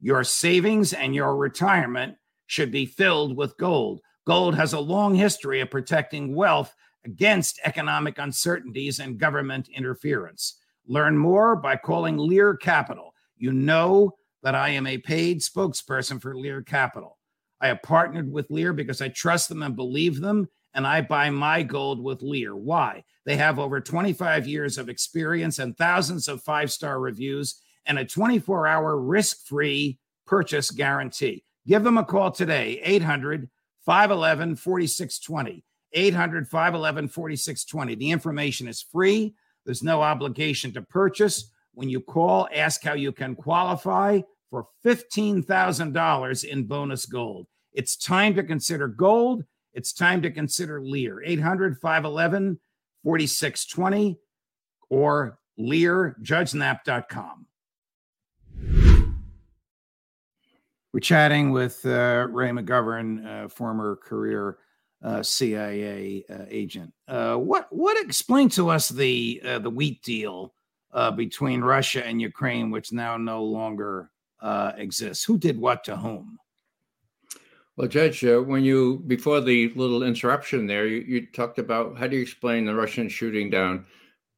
Your 0.00 0.24
savings 0.24 0.92
and 0.92 1.14
your 1.14 1.36
retirement 1.36 2.16
should 2.46 2.70
be 2.70 2.86
filled 2.86 3.36
with 3.36 3.56
gold. 3.58 4.00
Gold 4.26 4.54
has 4.54 4.72
a 4.72 4.80
long 4.80 5.14
history 5.14 5.60
of 5.60 5.70
protecting 5.70 6.34
wealth 6.34 6.74
against 7.04 7.60
economic 7.64 8.18
uncertainties 8.18 8.98
and 8.98 9.18
government 9.18 9.68
interference. 9.68 10.58
Learn 10.86 11.16
more 11.16 11.56
by 11.56 11.76
calling 11.76 12.16
Lear 12.16 12.56
Capital. 12.56 13.14
You 13.36 13.52
know 13.52 14.12
that 14.42 14.54
I 14.54 14.70
am 14.70 14.86
a 14.86 14.98
paid 14.98 15.40
spokesperson 15.40 16.20
for 16.20 16.36
Lear 16.36 16.62
Capital. 16.62 17.18
I 17.60 17.68
have 17.68 17.82
partnered 17.82 18.30
with 18.30 18.50
Lear 18.50 18.72
because 18.72 19.00
I 19.00 19.08
trust 19.08 19.48
them 19.48 19.62
and 19.62 19.74
believe 19.74 20.20
them, 20.20 20.48
and 20.74 20.86
I 20.86 21.00
buy 21.00 21.30
my 21.30 21.62
gold 21.62 22.02
with 22.02 22.22
Lear. 22.22 22.54
Why? 22.54 23.02
They 23.24 23.36
have 23.36 23.58
over 23.58 23.80
25 23.80 24.46
years 24.46 24.78
of 24.78 24.88
experience 24.88 25.58
and 25.58 25.76
thousands 25.76 26.28
of 26.28 26.42
five 26.42 26.70
star 26.70 27.00
reviews 27.00 27.60
and 27.86 27.98
a 27.98 28.04
24 28.04 28.66
hour 28.66 28.98
risk 28.98 29.46
free 29.46 29.98
purchase 30.26 30.70
guarantee. 30.70 31.44
Give 31.66 31.82
them 31.82 31.98
a 31.98 32.04
call 32.04 32.30
today, 32.30 32.80
800 32.82 33.48
511 33.84 34.56
4620. 34.56 35.64
800 35.92 36.48
511 36.48 37.08
4620. 37.08 37.94
The 37.94 38.10
information 38.10 38.68
is 38.68 38.82
free, 38.82 39.34
there's 39.64 39.82
no 39.82 40.02
obligation 40.02 40.72
to 40.74 40.82
purchase. 40.82 41.50
When 41.74 41.88
you 41.90 42.00
call, 42.00 42.48
ask 42.54 42.82
how 42.82 42.94
you 42.94 43.12
can 43.12 43.34
qualify 43.34 44.20
for 44.48 44.68
$15,000 44.84 46.44
in 46.44 46.64
bonus 46.64 47.04
gold. 47.04 47.46
It's 47.72 47.96
time 47.96 48.34
to 48.36 48.42
consider 48.42 48.88
gold. 48.88 49.44
It's 49.74 49.92
time 49.92 50.22
to 50.22 50.30
consider 50.30 50.80
Lear. 50.80 51.22
800 51.22 51.78
511 51.78 52.58
4620 53.04 54.18
or 54.88 55.38
learjudgenap.com. 55.58 57.46
We're 60.92 61.00
chatting 61.00 61.50
with 61.50 61.84
uh, 61.84 62.28
Ray 62.30 62.50
McGovern, 62.50 63.44
uh, 63.44 63.48
former 63.48 63.96
career 63.96 64.58
uh, 65.02 65.22
CIA 65.22 66.24
uh, 66.30 66.44
agent. 66.48 66.92
Uh, 67.06 67.36
what 67.36 67.66
what 67.70 68.02
explain 68.02 68.48
to 68.50 68.70
us 68.70 68.88
the 68.88 69.40
uh, 69.44 69.58
the 69.58 69.70
wheat 69.70 70.02
deal 70.02 70.54
between 71.14 71.60
Russia 71.60 72.06
and 72.06 72.20
Ukraine, 72.20 72.70
which 72.70 72.92
now 72.92 73.16
no 73.16 73.44
longer 73.44 74.10
exists? 74.78 75.24
Who 75.24 75.38
did 75.38 75.58
what 75.58 75.84
to 75.84 75.96
whom? 75.96 76.38
Well, 77.76 77.88
Judge, 77.88 78.22
when 78.22 78.64
you 78.64 79.04
before 79.06 79.42
the 79.42 79.68
little 79.74 80.02
interruption 80.02 80.66
there, 80.66 80.86
you, 80.86 81.04
you 81.06 81.26
talked 81.26 81.58
about 81.58 81.98
how 81.98 82.06
do 82.06 82.16
you 82.16 82.22
explain 82.22 82.64
the 82.64 82.74
Russian 82.74 83.10
shooting 83.10 83.50
down 83.50 83.84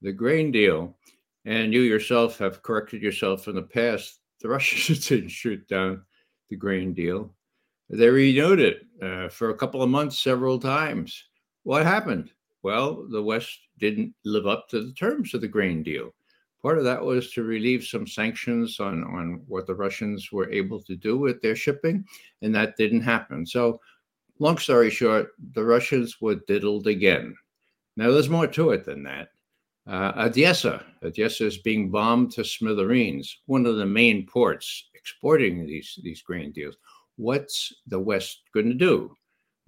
the 0.02 0.12
grain 0.12 0.50
deal, 0.50 0.96
and 1.44 1.72
you 1.72 1.82
yourself 1.82 2.38
have 2.38 2.62
corrected 2.62 3.00
yourself 3.00 3.46
in 3.46 3.54
the 3.54 3.62
past. 3.62 4.18
The 4.40 4.48
Russians 4.48 5.06
didn't 5.08 5.30
shoot 5.30 5.68
down 5.68 6.02
the 6.48 6.56
grain 6.56 6.92
deal. 6.92 7.32
They 7.90 8.08
renewed 8.08 8.60
it 8.60 8.86
uh, 9.02 9.28
for 9.28 9.50
a 9.50 9.56
couple 9.56 9.82
of 9.82 9.90
months 9.90 10.18
several 10.18 10.58
times. 10.58 11.24
What 11.62 11.86
happened? 11.86 12.30
Well, 12.62 13.06
the 13.08 13.22
West 13.22 13.58
didn't 13.78 14.14
live 14.24 14.46
up 14.46 14.68
to 14.70 14.84
the 14.84 14.92
terms 14.92 15.32
of 15.34 15.40
the 15.40 15.48
grain 15.48 15.82
deal. 15.82 16.14
Part 16.60 16.78
of 16.78 16.84
that 16.84 17.02
was 17.02 17.30
to 17.32 17.44
relieve 17.44 17.84
some 17.84 18.06
sanctions 18.06 18.80
on, 18.80 19.04
on 19.04 19.42
what 19.46 19.66
the 19.66 19.74
Russians 19.74 20.32
were 20.32 20.50
able 20.50 20.82
to 20.82 20.96
do 20.96 21.16
with 21.16 21.40
their 21.40 21.54
shipping, 21.54 22.04
and 22.42 22.54
that 22.54 22.76
didn't 22.76 23.02
happen. 23.02 23.46
So, 23.46 23.80
long 24.40 24.58
story 24.58 24.90
short, 24.90 25.30
the 25.52 25.64
Russians 25.64 26.20
were 26.20 26.34
diddled 26.46 26.88
again. 26.88 27.34
Now, 27.96 28.10
there's 28.10 28.28
more 28.28 28.48
to 28.48 28.70
it 28.70 28.84
than 28.84 29.04
that. 29.04 29.28
Uh, 29.86 30.12
Odessa, 30.26 30.84
Odessa 31.02 31.46
is 31.46 31.58
being 31.58 31.90
bombed 31.90 32.32
to 32.32 32.44
smithereens, 32.44 33.38
one 33.46 33.64
of 33.64 33.76
the 33.76 33.86
main 33.86 34.26
ports 34.26 34.87
exporting 34.98 35.66
these, 35.66 35.98
these 36.02 36.22
grain 36.22 36.52
deals. 36.52 36.76
What's 37.16 37.72
the 37.86 37.98
West 37.98 38.42
going 38.54 38.68
to 38.68 38.74
do? 38.74 39.14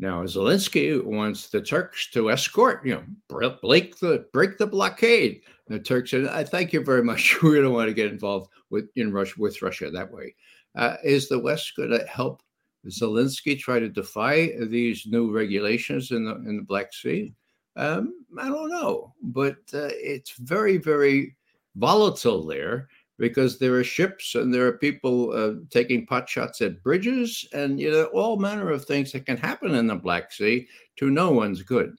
Now, 0.00 0.24
Zelensky 0.24 1.04
wants 1.04 1.50
the 1.50 1.60
Turks 1.60 2.10
to 2.12 2.30
escort, 2.30 2.86
you 2.86 2.94
know, 2.94 3.04
break 3.28 3.98
the 3.98 4.24
break 4.32 4.56
the 4.56 4.66
blockade. 4.66 5.42
The 5.68 5.78
Turks 5.78 6.12
said, 6.12 6.26
"I 6.26 6.42
thank 6.42 6.72
you 6.72 6.82
very 6.82 7.04
much. 7.04 7.36
We 7.42 7.60
don't 7.60 7.74
want 7.74 7.88
to 7.88 7.94
get 7.94 8.10
involved 8.10 8.50
with 8.70 8.88
in 8.96 9.12
Russia 9.12 9.34
with 9.36 9.60
Russia 9.60 9.90
that 9.90 10.10
way." 10.10 10.34
Uh, 10.74 10.96
is 11.04 11.28
the 11.28 11.38
West 11.38 11.76
going 11.76 11.90
to 11.90 12.06
help 12.06 12.42
Zelensky 12.88 13.58
try 13.58 13.78
to 13.78 13.90
defy 13.90 14.52
these 14.68 15.06
new 15.06 15.30
regulations 15.30 16.12
in 16.12 16.24
the 16.24 16.36
in 16.48 16.56
the 16.56 16.62
Black 16.62 16.94
Sea? 16.94 17.34
Um, 17.76 18.24
I 18.38 18.48
don't 18.48 18.70
know, 18.70 19.12
but 19.22 19.58
uh, 19.74 19.92
it's 19.92 20.32
very 20.38 20.78
very 20.78 21.36
volatile 21.76 22.46
there 22.46 22.88
because 23.20 23.58
there 23.58 23.74
are 23.74 23.84
ships 23.84 24.34
and 24.34 24.52
there 24.52 24.66
are 24.66 24.78
people 24.78 25.32
uh, 25.32 25.60
taking 25.70 26.06
pot 26.06 26.28
shots 26.28 26.60
at 26.62 26.82
bridges 26.82 27.46
and 27.52 27.78
you 27.78 27.90
know 27.90 28.04
all 28.06 28.38
manner 28.38 28.70
of 28.70 28.84
things 28.84 29.12
that 29.12 29.26
can 29.26 29.36
happen 29.36 29.74
in 29.74 29.86
the 29.86 29.94
Black 29.94 30.32
Sea 30.32 30.66
to 30.96 31.10
no 31.10 31.30
one's 31.30 31.62
good. 31.62 31.94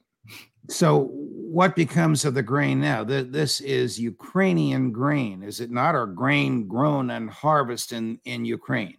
So, 0.70 1.10
what 1.14 1.76
becomes 1.76 2.26
of 2.26 2.34
the 2.34 2.44
grain 2.44 2.82
now? 2.82 3.04
This 3.04 3.62
is 3.62 4.00
Ukrainian 4.00 4.92
grain, 4.92 5.44
is 5.44 5.60
it 5.60 5.72
not? 5.72 5.96
Or 5.96 6.06
grain 6.08 6.68
grown 6.68 7.12
and 7.12 7.30
harvested 7.30 7.98
in, 7.98 8.20
in 8.26 8.46
Ukraine? 8.46 8.98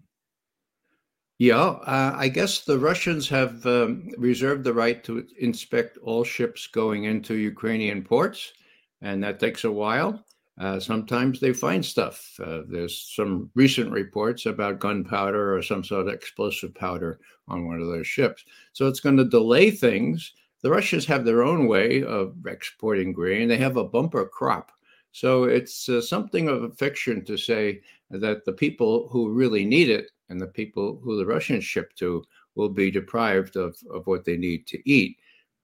Yeah, 1.39 1.57
uh, 1.57 2.15
I 2.17 2.29
guess 2.29 2.65
the 2.65 2.79
Russians 2.79 3.29
have 3.29 3.65
um, 3.67 4.09
reserved 4.17 4.65
the 4.65 4.75
right 4.75 5.03
to 5.05 5.27
inspect 5.39 5.99
all 5.99 6.25
ships 6.25 6.69
going 6.69 7.05
into 7.05 7.35
Ukrainian 7.35 8.03
ports, 8.03 8.53
and 9.01 9.23
that 9.25 9.41
takes 9.41 9.65
a 9.65 9.73
while. 9.73 10.25
Uh, 10.59 10.79
sometimes 10.79 11.41
they 11.41 11.53
find 11.53 11.85
stuff. 11.85 12.39
Uh, 12.43 12.61
there's 12.69 13.13
some 13.15 13.51
recent 13.55 13.91
reports 13.91 14.47
about 14.47 14.81
gunpowder 14.81 15.57
or 15.57 15.63
some 15.63 15.83
sort 15.83 16.07
of 16.07 16.13
explosive 16.13 16.75
powder 16.75 17.19
on 17.49 17.67
one 17.67 17.81
of 17.81 17.89
those 17.89 18.07
ships. 18.07 18.45
So 18.73 18.87
it's 18.87 19.01
going 19.01 19.17
to 19.17 19.25
delay 19.25 19.71
things. 19.71 20.35
The 20.63 20.71
Russians 20.71 21.07
have 21.07 21.25
their 21.25 21.43
own 21.43 21.67
way 21.67 22.03
of 22.03 22.37
exporting 22.47 23.13
grain. 23.13 23.49
They 23.49 23.57
have 23.57 23.77
a 23.77 23.85
bumper 23.85 24.27
crop. 24.27 24.73
So 25.11 25.45
it's 25.45 25.89
uh, 25.89 26.01
something 26.01 26.49
of 26.49 26.63
a 26.63 26.71
fiction 26.71 27.25
to 27.25 27.37
say 27.37 27.81
that 28.11 28.45
the 28.45 28.53
people 28.53 29.09
who 29.11 29.33
really 29.33 29.65
need 29.65 29.91
it 29.91 30.11
and 30.29 30.41
the 30.41 30.47
people 30.47 31.01
who 31.03 31.17
the 31.17 31.27
Russians 31.27 31.65
ship 31.65 31.95
to 31.97 32.25
will 32.55 32.69
be 32.69 32.91
deprived 32.91 33.57
of, 33.57 33.77
of 33.91 34.07
what 34.07 34.25
they 34.25 34.37
need 34.37 34.67
to 34.69 34.91
eat. 34.91 35.19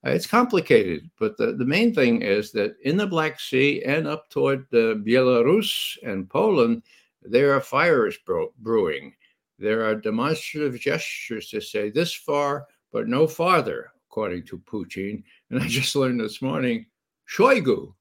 Uh, 0.07 0.11
it's 0.11 0.27
complicated, 0.27 1.11
but 1.19 1.37
the, 1.37 1.53
the 1.53 1.65
main 1.65 1.93
thing 1.93 2.23
is 2.23 2.53
that 2.53 2.77
in 2.85 2.97
the 2.97 3.07
Black 3.07 3.41
Sea 3.41 3.83
and 3.83 4.07
up 4.07 4.31
toward 4.31 4.61
uh, 4.73 4.95
Belarus 4.95 5.99
and 6.05 6.31
Poland, 6.31 6.83
there 7.23 7.53
are 7.53 7.61
fires 7.61 8.17
brewing. 8.61 9.13
There 9.59 9.85
are 9.85 9.97
demonstrative 9.97 10.79
gestures 10.79 11.51
to 11.51 11.61
say 11.61 11.91
this 11.91 12.15
far, 12.15 12.67
but 12.93 13.09
no 13.09 13.27
farther, 13.27 13.91
according 14.09 14.45
to 14.47 14.59
Putin. 14.59 15.25
And 15.51 15.61
I 15.61 15.67
just 15.69 15.97
learned 15.97 16.21
this 16.21 16.41
morning 16.41 16.87
Shoigu, 17.29 17.93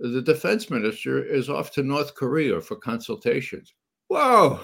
the 0.00 0.22
defense 0.22 0.70
minister, 0.70 1.22
is 1.22 1.48
off 1.48 1.70
to 1.72 1.84
North 1.84 2.14
Korea 2.16 2.60
for 2.60 2.76
consultations. 2.76 3.72
Whoa! 4.08 4.60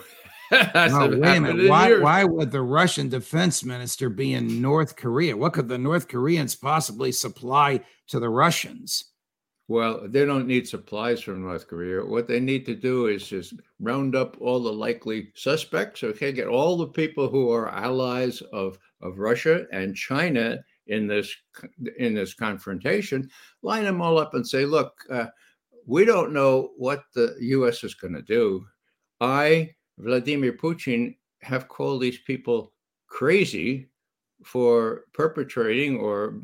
no, 0.74 1.08
wait 1.08 1.36
a 1.36 1.40
minute. 1.40 1.68
Why, 1.68 1.96
why 1.98 2.24
would 2.24 2.50
the 2.50 2.62
Russian 2.62 3.08
defense 3.08 3.64
minister 3.64 4.08
be 4.08 4.34
in 4.34 4.60
North 4.60 4.96
Korea? 4.96 5.36
What 5.36 5.52
could 5.52 5.68
the 5.68 5.78
North 5.78 6.08
Koreans 6.08 6.54
possibly 6.54 7.12
supply 7.12 7.80
to 8.08 8.18
the 8.18 8.28
Russians? 8.28 9.04
Well, 9.68 10.08
they 10.08 10.24
don't 10.24 10.48
need 10.48 10.66
supplies 10.66 11.20
from 11.20 11.42
North 11.42 11.68
Korea. 11.68 12.04
What 12.04 12.26
they 12.26 12.40
need 12.40 12.66
to 12.66 12.74
do 12.74 13.06
is 13.06 13.28
just 13.28 13.54
round 13.78 14.16
up 14.16 14.36
all 14.40 14.60
the 14.60 14.72
likely 14.72 15.30
suspects, 15.36 16.02
okay, 16.02 16.32
get 16.32 16.48
all 16.48 16.76
the 16.76 16.88
people 16.88 17.28
who 17.28 17.52
are 17.52 17.68
allies 17.68 18.40
of, 18.52 18.78
of 19.00 19.20
Russia 19.20 19.66
and 19.72 19.94
China 19.94 20.58
in 20.88 21.06
this 21.06 21.32
in 21.98 22.14
this 22.14 22.34
confrontation, 22.34 23.30
line 23.62 23.84
them 23.84 24.02
all 24.02 24.18
up 24.18 24.34
and 24.34 24.44
say, 24.44 24.64
look, 24.64 24.92
uh, 25.08 25.26
we 25.86 26.04
don't 26.04 26.32
know 26.32 26.70
what 26.76 27.04
the 27.14 27.36
U.S. 27.40 27.84
is 27.84 27.94
going 27.94 28.14
to 28.14 28.22
do. 28.22 28.66
I 29.20 29.70
Vladimir 30.00 30.52
Putin 30.52 31.16
have 31.42 31.68
called 31.68 32.02
these 32.02 32.18
people 32.18 32.72
crazy 33.06 33.88
for 34.44 35.04
perpetrating 35.12 35.98
or 35.98 36.40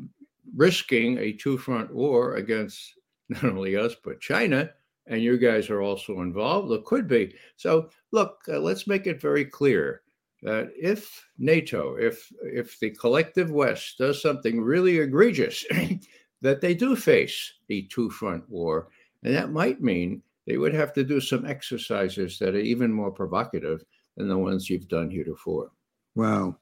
risking 0.55 1.17
a 1.17 1.33
two 1.33 1.57
front 1.57 1.93
war 1.93 2.35
against 2.35 2.93
not 3.29 3.43
only 3.43 3.75
us, 3.75 3.95
but 4.03 4.21
China. 4.21 4.69
And 5.07 5.21
you 5.21 5.37
guys 5.37 5.69
are 5.69 5.81
also 5.81 6.21
involved. 6.21 6.71
It 6.71 6.83
could 6.83 7.07
be. 7.07 7.33
So, 7.55 7.89
look, 8.11 8.39
uh, 8.49 8.59
let's 8.59 8.87
make 8.87 9.07
it 9.07 9.21
very 9.21 9.45
clear 9.45 10.01
that 10.43 10.69
if 10.77 11.25
NATO, 11.37 11.95
if 11.95 12.31
if 12.41 12.77
the 12.79 12.91
collective 12.91 13.49
West 13.49 13.97
does 13.97 14.21
something 14.21 14.61
really 14.61 14.99
egregious, 14.99 15.65
that 16.41 16.59
they 16.59 16.75
do 16.75 16.95
face 16.95 17.53
a 17.69 17.83
two 17.83 18.09
front 18.09 18.47
war, 18.49 18.89
and 19.23 19.33
that 19.33 19.51
might 19.51 19.81
mean 19.81 20.21
they 20.47 20.57
would 20.57 20.73
have 20.73 20.93
to 20.93 21.03
do 21.03 21.19
some 21.19 21.45
exercises 21.45 22.39
that 22.39 22.55
are 22.55 22.59
even 22.59 22.91
more 22.91 23.11
provocative 23.11 23.83
than 24.15 24.29
the 24.29 24.37
ones 24.37 24.69
you've 24.69 24.87
done 24.87 25.11
heretofore. 25.11 25.71
Wow. 26.15 26.57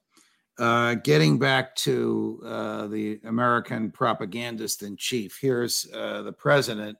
Uh, 0.58 0.94
getting 0.94 1.38
back 1.38 1.74
to 1.76 2.42
uh, 2.44 2.86
the 2.88 3.20
American 3.24 3.90
propagandist 3.90 4.82
in 4.82 4.96
chief, 4.96 5.38
here's 5.40 5.86
uh, 5.94 6.22
the 6.22 6.32
president 6.32 6.98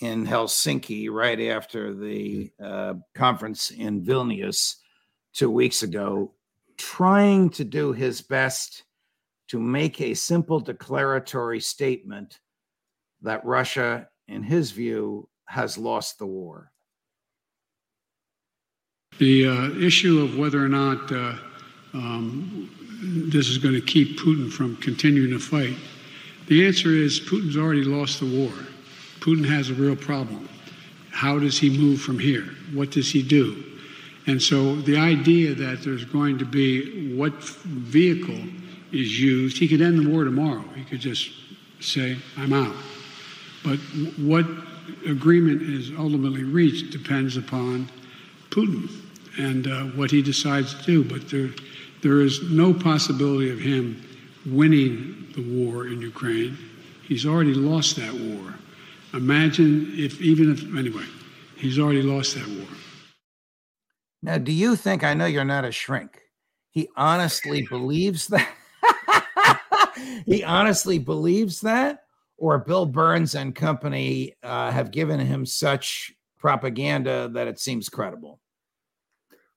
in 0.00 0.26
Helsinki 0.26 1.10
right 1.10 1.40
after 1.40 1.94
the 1.94 2.52
uh, 2.62 2.94
conference 3.14 3.70
in 3.70 4.02
Vilnius 4.02 4.76
two 5.32 5.50
weeks 5.50 5.82
ago, 5.82 6.32
trying 6.76 7.50
to 7.50 7.64
do 7.64 7.92
his 7.92 8.20
best 8.20 8.84
to 9.48 9.58
make 9.58 10.00
a 10.00 10.14
simple 10.14 10.60
declaratory 10.60 11.60
statement 11.60 12.40
that 13.22 13.44
Russia, 13.44 14.08
in 14.28 14.42
his 14.42 14.70
view, 14.72 15.28
has 15.48 15.78
lost 15.78 16.18
the 16.18 16.26
war? 16.26 16.70
The 19.18 19.46
uh, 19.46 19.70
issue 19.80 20.20
of 20.22 20.38
whether 20.38 20.62
or 20.64 20.68
not 20.68 21.10
uh, 21.10 21.34
um, 21.94 22.70
this 23.30 23.48
is 23.48 23.58
going 23.58 23.74
to 23.74 23.80
keep 23.80 24.18
Putin 24.18 24.52
from 24.52 24.76
continuing 24.76 25.30
to 25.30 25.38
fight, 25.38 25.74
the 26.46 26.66
answer 26.66 26.90
is 26.90 27.18
Putin's 27.20 27.56
already 27.56 27.84
lost 27.84 28.20
the 28.20 28.26
war. 28.26 28.52
Putin 29.20 29.44
has 29.46 29.70
a 29.70 29.74
real 29.74 29.96
problem. 29.96 30.48
How 31.10 31.38
does 31.38 31.58
he 31.58 31.76
move 31.76 32.00
from 32.00 32.18
here? 32.18 32.44
What 32.72 32.90
does 32.90 33.10
he 33.10 33.22
do? 33.22 33.64
And 34.26 34.40
so 34.40 34.76
the 34.76 34.96
idea 34.96 35.54
that 35.54 35.82
there's 35.82 36.04
going 36.04 36.38
to 36.38 36.44
be 36.44 37.16
what 37.16 37.32
vehicle 37.42 38.38
is 38.92 39.18
used, 39.18 39.58
he 39.58 39.66
could 39.66 39.80
end 39.80 39.98
the 39.98 40.08
war 40.08 40.24
tomorrow. 40.24 40.64
He 40.74 40.84
could 40.84 41.00
just 41.00 41.30
say, 41.80 42.18
I'm 42.36 42.52
out. 42.52 42.74
But 43.64 43.78
what 44.18 44.46
agreement 45.06 45.62
is 45.62 45.90
ultimately 45.98 46.44
reached 46.44 46.90
depends 46.90 47.36
upon 47.36 47.90
Putin 48.50 48.90
and 49.38 49.66
uh, 49.66 49.84
what 49.96 50.10
he 50.10 50.22
decides 50.22 50.74
to 50.74 50.84
do. 50.84 51.04
But 51.04 51.28
there, 51.28 51.50
there 52.02 52.20
is 52.20 52.42
no 52.50 52.74
possibility 52.74 53.50
of 53.50 53.58
him 53.58 54.02
winning 54.46 55.26
the 55.34 55.42
war 55.42 55.86
in 55.86 56.00
Ukraine. 56.00 56.58
He's 57.02 57.24
already 57.24 57.54
lost 57.54 57.96
that 57.96 58.12
war. 58.12 58.54
Imagine 59.14 59.92
if, 59.96 60.20
even 60.20 60.52
if, 60.52 60.62
anyway, 60.76 61.04
he's 61.56 61.78
already 61.78 62.02
lost 62.02 62.34
that 62.34 62.46
war. 62.46 62.66
Now, 64.22 64.38
do 64.38 64.52
you 64.52 64.76
think, 64.76 65.04
I 65.04 65.14
know 65.14 65.26
you're 65.26 65.44
not 65.44 65.64
a 65.64 65.72
shrink, 65.72 66.20
he 66.70 66.88
honestly 66.96 67.66
believes 67.68 68.26
that? 68.28 68.48
he 70.26 70.42
honestly 70.44 70.98
believes 70.98 71.60
that? 71.62 72.04
Or 72.38 72.58
Bill 72.58 72.86
Burns 72.86 73.34
and 73.34 73.54
company 73.54 74.34
uh, 74.42 74.70
have 74.70 74.90
given 74.90 75.20
him 75.20 75.44
such 75.44 76.12
propaganda 76.38 77.28
that 77.32 77.48
it 77.48 77.58
seems 77.58 77.88
credible? 77.88 78.40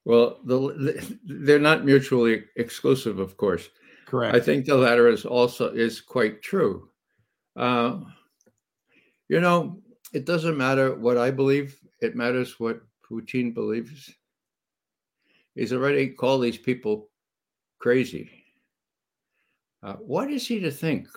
Well, 0.03 0.39
the, 0.43 1.17
they're 1.23 1.59
not 1.59 1.85
mutually 1.85 2.45
exclusive, 2.55 3.19
of 3.19 3.37
course. 3.37 3.69
Correct. 4.07 4.35
I 4.35 4.39
think 4.39 4.65
the 4.65 4.75
latter 4.75 5.07
is 5.07 5.25
also 5.25 5.71
is 5.71 6.01
quite 6.01 6.41
true. 6.41 6.89
Uh, 7.55 7.99
you 9.29 9.39
know, 9.39 9.79
it 10.11 10.25
doesn't 10.25 10.57
matter 10.57 10.95
what 10.95 11.17
I 11.17 11.29
believe; 11.29 11.79
it 12.01 12.15
matters 12.15 12.59
what 12.59 12.81
Putin 13.09 13.53
believes. 13.53 14.11
He's 15.53 15.71
already 15.71 16.09
called 16.09 16.43
these 16.43 16.57
people 16.57 17.09
crazy. 17.79 18.31
Uh, 19.83 19.93
what 19.93 20.29
is 20.29 20.47
he 20.47 20.59
to 20.59 20.71
think 20.71 21.07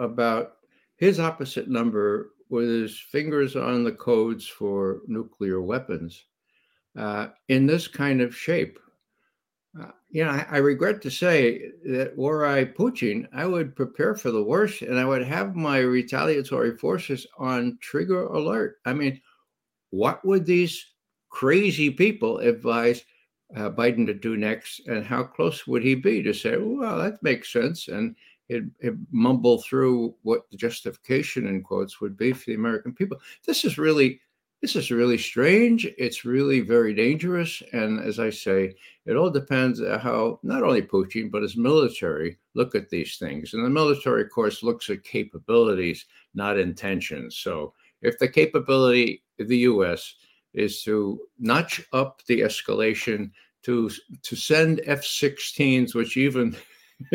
about 0.00 0.55
his 0.96 1.20
opposite 1.20 1.68
number 1.68 2.30
with 2.48 2.68
his 2.68 2.98
fingers 2.98 3.56
on 3.56 3.84
the 3.84 3.92
codes 3.92 4.46
for 4.46 5.00
nuclear 5.06 5.60
weapons 5.60 6.24
uh, 6.96 7.28
in 7.48 7.66
this 7.66 7.86
kind 7.88 8.20
of 8.20 8.36
shape. 8.36 8.78
Uh, 9.78 9.90
you 10.08 10.24
know, 10.24 10.30
I, 10.30 10.46
I, 10.50 10.56
regret 10.58 11.02
to 11.02 11.10
say 11.10 11.70
that 11.84 12.16
were 12.16 12.46
I 12.46 12.64
Putin, 12.64 13.26
I 13.34 13.44
would 13.44 13.76
prepare 13.76 14.14
for 14.14 14.30
the 14.30 14.42
worst 14.42 14.80
and 14.80 14.98
I 14.98 15.04
would 15.04 15.22
have 15.22 15.54
my 15.54 15.80
retaliatory 15.80 16.78
forces 16.78 17.26
on 17.38 17.76
trigger 17.82 18.24
alert. 18.24 18.78
I 18.86 18.94
mean, 18.94 19.20
what 19.90 20.24
would 20.24 20.46
these 20.46 20.82
crazy 21.28 21.90
people 21.90 22.38
advise 22.38 23.04
uh, 23.54 23.70
Biden 23.70 24.06
to 24.06 24.14
do 24.14 24.38
next? 24.38 24.80
And 24.86 25.04
how 25.04 25.24
close 25.24 25.66
would 25.66 25.82
he 25.82 25.94
be 25.94 26.22
to 26.22 26.32
say, 26.32 26.56
well, 26.56 26.98
that 26.98 27.22
makes 27.22 27.52
sense? 27.52 27.88
And 27.88 28.16
it, 28.48 28.64
it 28.80 28.94
mumble 29.10 29.62
through 29.62 30.14
what 30.22 30.50
the 30.50 30.56
justification 30.56 31.46
in 31.46 31.62
quotes 31.62 32.00
would 32.00 32.16
be 32.16 32.32
for 32.32 32.46
the 32.46 32.54
American 32.54 32.92
people. 32.94 33.18
This 33.46 33.64
is 33.64 33.78
really 33.78 34.20
this 34.62 34.74
is 34.74 34.90
really 34.90 35.18
strange. 35.18 35.86
It's 35.98 36.24
really 36.24 36.60
very 36.60 36.94
dangerous. 36.94 37.62
And 37.72 38.00
as 38.00 38.18
I 38.18 38.30
say, 38.30 38.74
it 39.04 39.14
all 39.14 39.30
depends 39.30 39.80
how 39.80 40.40
not 40.42 40.62
only 40.62 40.80
Putin, 40.80 41.30
but 41.30 41.42
his 41.42 41.58
military 41.58 42.38
look 42.54 42.74
at 42.74 42.88
these 42.88 43.18
things. 43.18 43.52
And 43.52 43.64
the 43.64 43.70
military, 43.70 44.22
of 44.22 44.30
course, 44.30 44.62
looks 44.62 44.88
at 44.88 45.04
capabilities, 45.04 46.06
not 46.34 46.58
intentions. 46.58 47.36
So 47.36 47.74
if 48.00 48.18
the 48.18 48.28
capability 48.28 49.22
of 49.38 49.48
the 49.48 49.58
US 49.58 50.14
is 50.54 50.82
to 50.84 51.20
notch 51.38 51.82
up 51.92 52.22
the 52.26 52.40
escalation, 52.40 53.30
to, 53.64 53.90
to 54.22 54.36
send 54.36 54.80
F 54.86 55.02
16s, 55.02 55.94
which 55.94 56.16
even 56.16 56.56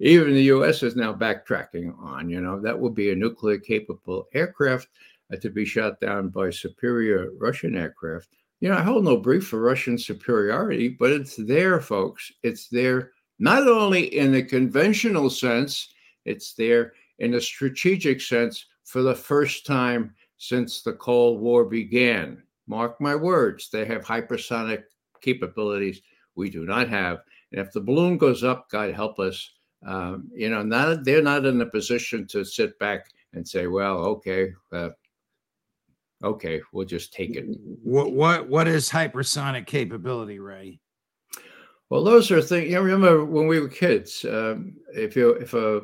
even 0.00 0.34
the 0.34 0.50
US 0.54 0.82
is 0.82 0.96
now 0.96 1.12
backtracking 1.12 1.98
on, 1.98 2.28
you 2.30 2.40
know, 2.40 2.60
that 2.60 2.78
will 2.78 2.90
be 2.90 3.10
a 3.10 3.16
nuclear 3.16 3.58
capable 3.58 4.28
aircraft 4.34 4.88
uh, 5.32 5.36
to 5.36 5.50
be 5.50 5.64
shot 5.64 6.00
down 6.00 6.28
by 6.28 6.50
superior 6.50 7.30
Russian 7.38 7.76
aircraft. 7.76 8.28
You 8.60 8.70
know, 8.70 8.76
I 8.76 8.82
hold 8.82 9.04
no 9.04 9.16
brief 9.16 9.46
for 9.46 9.60
Russian 9.60 9.98
superiority, 9.98 10.88
but 10.88 11.12
it's 11.12 11.36
there, 11.36 11.80
folks. 11.80 12.32
It's 12.42 12.68
there 12.68 13.12
not 13.38 13.68
only 13.68 14.16
in 14.18 14.32
the 14.32 14.42
conventional 14.42 15.30
sense, 15.30 15.92
it's 16.24 16.54
there 16.54 16.92
in 17.18 17.34
a 17.34 17.40
strategic 17.40 18.20
sense 18.20 18.66
for 18.84 19.02
the 19.02 19.14
first 19.14 19.64
time 19.66 20.14
since 20.38 20.82
the 20.82 20.92
Cold 20.94 21.40
War 21.40 21.64
began. 21.64 22.42
Mark 22.66 23.00
my 23.00 23.14
words, 23.14 23.70
they 23.70 23.84
have 23.84 24.04
hypersonic 24.04 24.84
capabilities 25.20 26.02
we 26.34 26.50
do 26.50 26.64
not 26.64 26.88
have. 26.88 27.18
And 27.52 27.60
if 27.60 27.72
the 27.72 27.80
balloon 27.80 28.18
goes 28.18 28.44
up, 28.44 28.68
God 28.70 28.92
help 28.94 29.18
us, 29.18 29.50
um, 29.86 30.28
you 30.34 30.50
know, 30.50 30.62
not 30.62 31.04
they're 31.04 31.22
not 31.22 31.46
in 31.46 31.60
a 31.60 31.66
position 31.66 32.26
to 32.28 32.44
sit 32.44 32.78
back 32.78 33.06
and 33.32 33.46
say, 33.46 33.66
well, 33.66 33.98
okay, 33.98 34.52
uh, 34.72 34.90
okay, 36.22 36.60
we'll 36.72 36.86
just 36.86 37.12
take 37.12 37.36
it. 37.36 37.46
What 37.82 38.12
what 38.12 38.48
what 38.48 38.68
is 38.68 38.90
hypersonic 38.90 39.66
capability, 39.66 40.38
Ray? 40.38 40.80
Well, 41.90 42.04
those 42.04 42.30
are 42.30 42.42
things. 42.42 42.68
You 42.68 42.76
know, 42.76 42.82
remember 42.82 43.24
when 43.24 43.46
we 43.46 43.60
were 43.60 43.68
kids? 43.68 44.24
Um, 44.24 44.76
if 44.94 45.16
you 45.16 45.30
if 45.30 45.54
a 45.54 45.82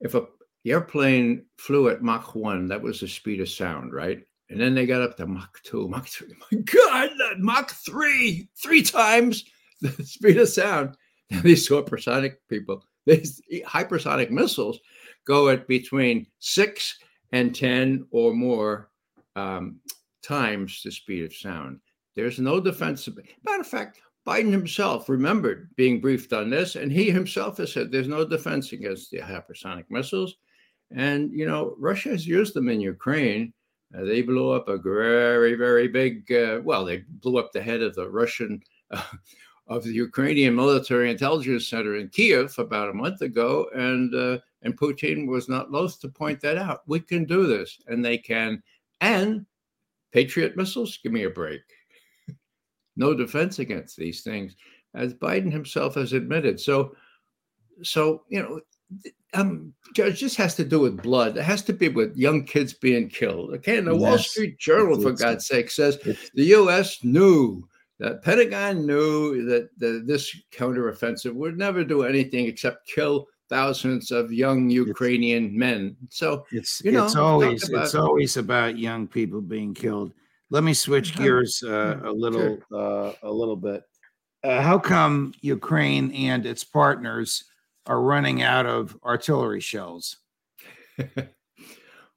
if 0.00 0.14
a 0.14 0.26
airplane 0.64 1.44
flew 1.58 1.88
at 1.88 2.02
Mach 2.02 2.34
one, 2.34 2.66
that 2.68 2.80
was 2.80 3.00
the 3.00 3.08
speed 3.08 3.40
of 3.40 3.48
sound, 3.48 3.92
right? 3.92 4.24
And 4.48 4.60
then 4.60 4.74
they 4.74 4.86
got 4.86 5.02
up 5.02 5.16
to 5.16 5.26
Mach 5.26 5.62
two, 5.62 5.88
Mach 5.88 6.06
three. 6.06 6.32
My 6.50 6.58
God, 6.58 7.10
Mach 7.38 7.70
three, 7.70 8.48
three 8.56 8.82
times 8.82 9.44
the 9.80 9.90
speed 10.04 10.38
of 10.38 10.48
sound. 10.48 10.96
these 11.42 11.66
supersonic 11.66 12.46
people, 12.48 12.84
these 13.04 13.40
hypersonic 13.66 14.30
missiles, 14.30 14.78
go 15.26 15.48
at 15.48 15.66
between 15.66 16.26
six 16.38 16.98
and 17.32 17.54
ten 17.54 18.06
or 18.10 18.32
more 18.32 18.90
um, 19.34 19.80
times 20.22 20.82
the 20.84 20.90
speed 20.90 21.24
of 21.24 21.34
sound. 21.34 21.80
There's 22.14 22.38
no 22.38 22.60
defense. 22.60 23.08
Matter 23.44 23.60
of 23.60 23.66
fact, 23.66 24.00
Biden 24.26 24.50
himself 24.50 25.08
remembered 25.08 25.70
being 25.76 26.00
briefed 26.00 26.32
on 26.32 26.50
this, 26.50 26.74
and 26.74 26.90
he 26.90 27.10
himself 27.10 27.58
has 27.58 27.72
said 27.72 27.92
there's 27.92 28.08
no 28.08 28.24
defense 28.24 28.72
against 28.72 29.10
the 29.10 29.18
hypersonic 29.18 29.84
missiles. 29.88 30.34
And, 30.90 31.30
you 31.32 31.46
know, 31.46 31.76
Russia 31.78 32.10
has 32.10 32.26
used 32.26 32.54
them 32.54 32.68
in 32.68 32.80
Ukraine. 32.80 33.52
Uh, 33.96 34.04
they 34.04 34.22
blew 34.22 34.50
up 34.50 34.68
a 34.68 34.78
very, 34.78 35.54
very 35.54 35.86
big, 35.88 36.30
uh, 36.32 36.60
well, 36.64 36.84
they 36.84 37.04
blew 37.08 37.38
up 37.38 37.52
the 37.52 37.62
head 37.62 37.82
of 37.82 37.94
the 37.94 38.08
Russian, 38.08 38.60
uh, 38.90 39.02
of 39.68 39.82
the 39.82 39.92
Ukrainian 39.92 40.54
Military 40.54 41.10
Intelligence 41.10 41.68
Center 41.68 41.96
in 41.96 42.08
Kiev 42.08 42.54
about 42.58 42.90
a 42.90 42.94
month 42.94 43.20
ago. 43.20 43.68
And, 43.74 44.14
uh, 44.14 44.38
and 44.62 44.78
Putin 44.78 45.26
was 45.26 45.48
not 45.48 45.70
loath 45.70 46.00
to 46.00 46.08
point 46.08 46.40
that 46.40 46.56
out. 46.56 46.82
We 46.86 47.00
can 47.00 47.24
do 47.24 47.46
this, 47.46 47.78
and 47.88 48.04
they 48.04 48.18
can 48.18 48.62
and 49.00 49.46
Patriot 50.12 50.56
missiles, 50.56 50.98
give 51.02 51.12
me 51.12 51.24
a 51.24 51.30
break. 51.30 51.62
no 52.96 53.14
defense 53.14 53.58
against 53.58 53.96
these 53.96 54.22
things, 54.22 54.56
as 54.94 55.14
Biden 55.14 55.52
himself 55.52 55.94
has 55.94 56.12
admitted. 56.12 56.60
So, 56.60 56.96
so 57.82 58.22
you 58.28 58.42
know, 58.42 58.60
um, 59.34 59.74
Judge, 59.94 60.20
this 60.20 60.36
has 60.36 60.54
to 60.54 60.64
do 60.64 60.80
with 60.80 61.02
blood. 61.02 61.36
It 61.36 61.42
has 61.42 61.62
to 61.62 61.72
be 61.72 61.88
with 61.88 62.16
young 62.16 62.44
kids 62.44 62.72
being 62.72 63.08
killed. 63.08 63.54
Okay, 63.56 63.78
and 63.78 63.86
the 63.86 63.92
yes. 63.92 64.00
Wall 64.00 64.18
Street 64.18 64.58
Journal, 64.58 65.00
for 65.00 65.12
God's 65.12 65.46
sake, 65.46 65.70
says 65.70 65.98
the 65.98 66.44
U.S. 66.44 67.02
knew 67.04 67.68
that 67.98 68.22
Pentagon 68.22 68.86
knew 68.86 69.44
that 69.46 69.70
the, 69.78 70.02
this 70.04 70.34
counteroffensive 70.52 71.32
would 71.34 71.56
never 71.56 71.84
do 71.84 72.02
anything 72.02 72.46
except 72.46 72.86
kill 72.86 73.26
thousands 73.48 74.10
of 74.10 74.32
young 74.32 74.68
Ukrainian 74.68 75.46
it's, 75.46 75.54
men. 75.54 75.96
So 76.10 76.44
it's 76.52 76.82
you 76.84 76.92
know, 76.92 77.04
it's 77.04 77.16
always 77.16 77.68
about, 77.68 77.84
it's 77.84 77.94
always 77.94 78.36
about 78.36 78.78
young 78.78 79.06
people 79.06 79.40
being 79.40 79.72
killed. 79.72 80.12
Let 80.50 80.62
me 80.62 80.74
switch 80.74 81.14
uh-huh. 81.14 81.22
gears 81.22 81.62
uh, 81.66 82.00
a 82.04 82.12
little 82.12 82.58
sure. 82.70 83.08
uh, 83.08 83.12
a 83.22 83.32
little 83.32 83.56
bit. 83.56 83.82
Uh, 84.44 84.60
how 84.60 84.78
come 84.78 85.32
Ukraine 85.40 86.12
and 86.12 86.46
its 86.46 86.62
partners 86.62 87.44
are 87.86 88.00
running 88.00 88.42
out 88.42 88.66
of 88.66 88.96
artillery 89.04 89.60
shells? 89.60 90.18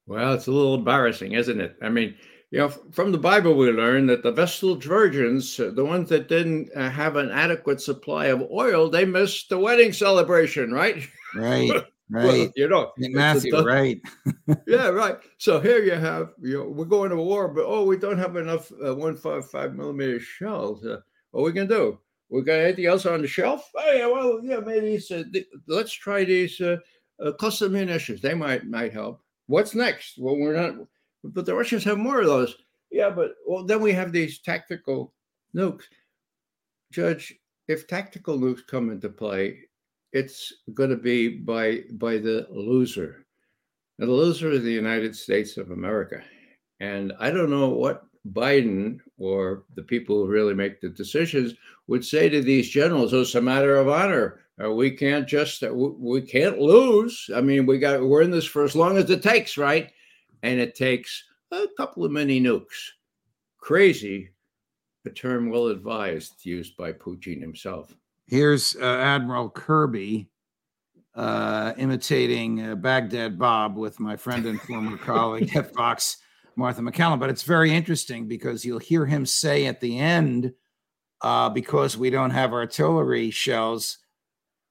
well, 0.06 0.34
it's 0.34 0.48
a 0.48 0.52
little 0.52 0.76
embarrassing, 0.76 1.34
isn't 1.34 1.60
it? 1.60 1.76
I 1.82 1.90
mean, 1.90 2.16
you 2.52 2.60
know, 2.60 2.70
from 2.70 3.12
the 3.12 3.18
Bible, 3.18 3.54
we 3.54 3.72
learn 3.72 4.08
that 4.08 4.24
the 4.24 4.32
Vestal 4.32 4.76
virgins, 4.76 5.60
uh, 5.60 5.72
the 5.74 5.86
ones 5.86 6.10
that 6.10 6.30
didn't 6.30 6.70
uh, 6.76 6.90
have 6.90 7.16
an 7.16 7.30
adequate 7.32 7.80
supply 7.80 8.28
of 8.28 8.48
oil, 8.52 8.90
they 8.90 9.06
missed 9.06 9.50
the 9.50 9.60
wedding 9.60 9.94
celebration, 9.94 10.72
right? 10.72 11.08
Right. 11.36 11.72
Right. 12.12 12.26
well, 12.26 12.52
you 12.56 12.68
know, 12.68 12.92
Matthew, 12.98 13.56
right. 13.62 14.02
yeah, 14.68 14.88
right. 14.88 15.18
So 15.38 15.60
here 15.60 15.84
you 15.84 15.92
have, 15.92 16.32
you 16.42 16.58
know, 16.58 16.68
we're 16.68 16.86
going 16.86 17.12
to 17.12 17.16
war, 17.18 17.48
but 17.50 17.66
oh, 17.68 17.86
we 17.86 17.98
don't 17.98 18.18
have 18.18 18.36
enough 18.36 18.72
uh, 18.72 18.96
155 18.96 19.76
millimeter 19.76 20.20
shells. 20.20 20.84
Uh, 20.84 21.02
what 21.30 21.42
are 21.42 21.44
we 21.44 21.52
going 21.52 21.68
to 21.68 21.76
do? 21.76 22.00
We 22.30 22.42
got 22.42 22.62
anything 22.62 22.88
else 22.88 23.06
on 23.06 23.22
the 23.22 23.28
shelf? 23.28 23.70
Oh, 23.78 23.92
yeah, 23.92 24.08
well, 24.08 24.40
yeah, 24.42 24.58
maybe 24.58 24.98
uh, 24.98 25.24
th- 25.32 25.50
let's 25.68 25.94
try 25.94 26.24
these 26.24 26.60
uh, 26.60 26.78
uh, 27.24 27.34
cluster 27.34 27.70
munitions. 27.70 28.22
They 28.22 28.34
might 28.34 28.66
might 28.66 28.92
help. 28.92 29.22
What's 29.46 29.76
next? 29.76 30.16
Well, 30.18 30.36
we're 30.36 30.56
not, 30.56 30.88
but 31.24 31.46
the 31.46 31.56
Russians 31.56 31.84
have 31.84 31.98
more 31.98 32.22
of 32.22 32.28
those. 32.28 32.56
Yeah, 32.92 33.10
but 33.10 33.36
well, 33.46 33.64
then 33.64 33.82
we 33.82 33.94
have 33.94 34.12
these 34.12 34.40
tactical 34.40 35.14
nukes. 35.56 35.84
Judge, 36.92 37.36
if 37.68 37.88
tactical 37.88 38.40
nukes 38.40 38.66
come 38.66 38.90
into 38.90 39.10
play, 39.10 39.60
it's 40.12 40.54
going 40.74 40.90
to 40.90 40.98
be 40.98 41.30
by 41.30 41.84
by 41.94 42.18
the 42.18 42.48
loser. 42.50 43.26
Now, 43.98 44.08
the 44.08 44.14
loser 44.14 44.52
is 44.52 44.64
the 44.64 44.72
United 44.72 45.16
States 45.16 45.58
of 45.58 45.72
America, 45.72 46.24
and 46.80 47.14
I 47.20 47.32
don't 47.32 47.50
know 47.50 47.70
what 47.70 48.06
Biden 48.34 49.00
or 49.18 49.66
the 49.76 49.84
people 49.84 50.18
who 50.18 50.32
really 50.32 50.54
make 50.54 50.82
the 50.82 50.90
decisions 50.90 51.54
would 51.88 52.04
say 52.04 52.30
to 52.30 52.42
these 52.42 52.70
generals. 52.70 53.14
Oh, 53.14 53.22
it's 53.22 53.36
a 53.36 53.42
matter 53.42 53.76
of 53.76 53.88
honor. 53.88 54.42
Uh, 54.64 54.72
we 54.72 54.92
can't 54.92 55.28
just 55.28 55.64
uh, 55.64 55.74
we 55.74 56.22
can't 56.22 56.60
lose. 56.60 57.30
I 57.36 57.42
mean, 57.42 57.66
we 57.66 57.78
got 57.78 58.04
we're 58.04 58.22
in 58.22 58.32
this 58.32 58.46
for 58.46 58.64
as 58.64 58.76
long 58.76 58.98
as 58.98 59.10
it 59.10 59.24
takes, 59.24 59.58
right? 59.58 59.92
And 60.44 60.60
it 60.60 60.76
takes 60.76 61.24
a 61.52 61.68
couple 61.78 62.06
of 62.06 62.12
mini 62.12 62.40
nukes. 62.40 62.92
Crazy, 63.58 64.30
a 65.06 65.10
term 65.10 65.50
well 65.50 65.68
advised, 65.68 66.46
used 66.46 66.78
by 66.78 66.94
Putin 66.94 67.42
himself. 67.42 67.94
Here's 68.26 68.76
uh, 68.76 68.86
Admiral 68.86 69.50
Kirby 69.50 70.30
uh, 71.16 71.74
imitating 71.78 72.64
uh, 72.66 72.76
Baghdad 72.76 73.38
Bob 73.38 73.76
with 73.76 74.00
my 74.00 74.16
friend 74.16 74.46
and 74.46 74.62
former 74.62 74.98
colleague 75.06 75.56
at 75.56 75.74
Fox, 75.74 76.18
Martha 76.56 76.82
MacCallum. 76.82 77.20
But 77.20 77.30
it's 77.30 77.44
very 77.44 77.72
interesting 77.74 78.28
because 78.28 78.64
you'll 78.64 78.80
hear 78.80 79.06
him 79.06 79.26
say 79.26 79.66
at 79.66 79.82
the 79.82 80.00
end, 80.00 80.54
uh, 81.22 81.50
because 81.50 81.98
we 81.98 82.10
don't 82.10 82.30
have 82.30 82.54
artillery 82.54 83.32
shells, 83.32 83.98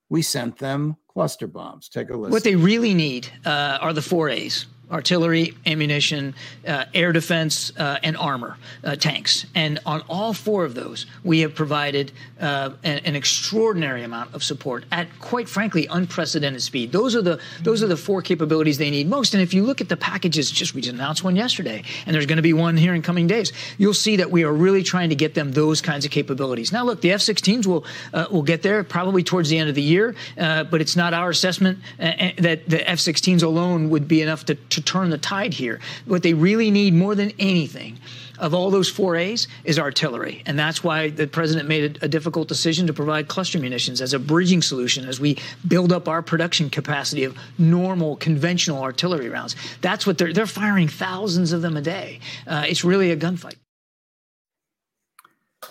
we 0.09 0.23
sent 0.23 0.59
them 0.59 0.97
cluster 1.09 1.47
bombs. 1.47 1.89
Take 1.89 2.11
a 2.11 2.17
listen. 2.17 2.33
What 2.33 2.45
they 2.45 2.57
really 2.57 2.95
need 2.95 3.29
uh, 3.45 3.79
are 3.81 3.93
the 3.93 4.01
four 4.01 4.31
A's 4.31 4.67
artillery, 4.91 5.55
ammunition, 5.67 6.35
uh, 6.67 6.85
air 6.95 7.13
defense, 7.13 7.73
uh, 7.77 7.99
and 8.03 8.17
armor 8.17 8.57
uh, 8.85 8.97
tanks. 8.97 9.47
And 9.55 9.79
on 9.85 10.03
all 10.09 10.33
four 10.33 10.65
of 10.65 10.75
those, 10.75 11.07
we 11.25 11.41
have 11.41 11.55
provided 11.55 12.13
uh, 12.41 12.71
an, 12.85 13.01
an, 13.05 13.17
extraordinary 13.17 14.05
amount 14.05 14.33
of 14.35 14.43
support 14.43 14.85
at, 14.93 15.09
quite 15.19 15.49
frankly, 15.49 15.87
unprecedented 15.91 16.63
speed. 16.63 16.93
Those 16.93 17.17
are 17.17 17.23
the 17.23 17.41
those 17.63 17.83
are 17.83 17.89
the 17.89 17.97
four 17.97 18.23
capabilities 18.23 18.79
they 18.79 18.91
need 18.91 19.09
most. 19.09 19.35
And 19.35 19.43
if 19.43 19.53
you 19.53 19.65
look 19.65 19.81
at 19.81 19.89
the 19.89 19.97
packages, 19.97 20.51
just 20.51 20.75
we 20.75 20.81
just 20.81 20.95
announced 20.95 21.25
one 21.25 21.37
yesterday, 21.37 21.83
and 22.07 22.15
there's 22.15 22.27
going 22.27 22.37
to 22.37 22.43
be 22.43 22.53
one 22.53 22.77
here 22.77 22.95
in 22.95 23.03
coming 23.03 23.27
days. 23.27 23.53
You'll 23.77 23.95
see 23.95 24.17
that 24.17 24.31
we 24.31 24.45
are 24.45 24.53
really 24.53 24.83
trying 24.83 25.09
to 25.09 25.17
get 25.17 25.35
them 25.35 25.53
those 25.53 25.81
kinds 25.81 26.05
of 26.05 26.11
capabilities. 26.11 26.73
Now, 26.73 26.85
look, 26.85 27.01
the 27.01 27.13
F-16s 27.13 27.67
will 27.67 27.85
uh, 28.15 28.27
will 28.31 28.43
get 28.43 28.63
there 28.63 28.85
probably 28.85 29.23
towards 29.23 29.49
the 29.49 29.59
end 29.59 29.69
of 29.69 29.75
the 29.75 29.83
year, 29.83 30.15
uh, 30.39 30.65
but 30.65 30.81
it's 30.81 30.97
not 30.97 31.13
our 31.13 31.31
assessment 31.31 31.79
that 31.99 32.69
the 32.69 32.89
F-16s 32.89 33.43
alone 33.43 33.91
would 33.91 34.07
be 34.07 34.23
enough 34.23 34.45
to, 34.47 34.55
to 34.79 34.85
turn 34.85 35.11
the 35.11 35.19
tide 35.19 35.55
here. 35.55 35.81
What 36.07 36.23
they 36.23 36.35
really 36.35 36.71
need 36.71 36.95
more 36.95 37.15
than 37.15 37.33
anything 37.39 37.99
of 38.39 38.55
all 38.55 38.71
those 38.71 38.89
four 38.89 39.17
A's 39.17 39.49
is 39.65 39.79
artillery. 39.79 40.43
And 40.47 40.57
that's 40.57 40.85
why 40.85 41.11
the 41.11 41.27
president 41.27 41.69
made 41.69 41.99
a, 42.01 42.05
a, 42.05 42.09
difficult 42.09 42.47
decision 42.47 42.87
to 42.87 42.93
provide 42.93 43.27
cluster 43.27 43.59
munitions 43.59 44.01
as 44.01 44.13
a 44.13 44.19
bridging 44.19 44.63
solution 44.63 45.09
as 45.09 45.19
we 45.19 45.39
build 45.67 45.93
up 45.93 46.09
our 46.09 46.23
production 46.23 46.71
capacity 46.71 47.25
of 47.25 47.37
normal, 47.59 48.15
conventional 48.17 48.81
artillery 48.81 49.29
rounds. 49.29 49.57
That's 49.81 50.07
what 50.07 50.19
they're, 50.19 50.33
they're 50.33 50.47
firing 50.47 50.87
thousands 50.87 51.53
of 51.53 51.63
them 51.63 51.77
a 51.77 51.83
day. 51.83 52.21
Uh, 52.47 52.65
it's 52.67 52.85
really 52.85 53.11
a 53.11 53.17
gunfight. 53.17 53.57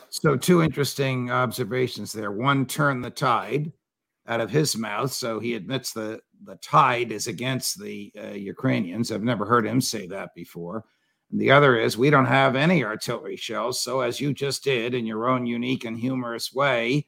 So, 0.10 0.36
two 0.36 0.62
interesting 0.62 1.32
observations 1.32 2.12
there. 2.12 2.32
One, 2.32 2.66
turn 2.66 3.02
the 3.02 3.12
tide 3.12 3.72
out 4.28 4.42
of 4.42 4.50
his 4.52 4.78
mouth. 4.78 5.12
So 5.12 5.40
he 5.40 5.54
admits 5.56 5.94
the 5.94 6.20
the 6.48 6.56
tide 6.56 7.12
is 7.12 7.28
against 7.28 7.80
the 7.80 8.12
uh, 8.18 8.30
Ukrainians. 8.30 9.12
I've 9.12 9.24
never 9.24 9.46
heard 9.46 9.68
him 9.68 9.82
say 9.82 10.08
that 10.08 10.34
before. 10.34 10.86
And 11.30 11.40
the 11.42 11.52
other 11.52 11.78
is 11.78 11.98
we 11.98 12.10
don't 12.10 12.26
have 12.26 12.56
any 12.56 12.84
artillery 12.84 13.36
shells. 13.36 13.82
So, 13.82 14.00
as 14.00 14.22
you 14.22 14.34
just 14.34 14.64
did 14.64 14.94
in 14.94 15.06
your 15.06 15.28
own 15.28 15.46
unique 15.46 15.84
and 15.84 16.00
humorous 16.00 16.54
way, 16.54 17.08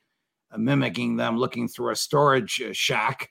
uh, 0.51 0.57
mimicking 0.57 1.15
them 1.15 1.37
looking 1.37 1.67
through 1.67 1.91
a 1.91 1.95
storage 1.95 2.61
uh, 2.61 2.73
shack, 2.73 3.29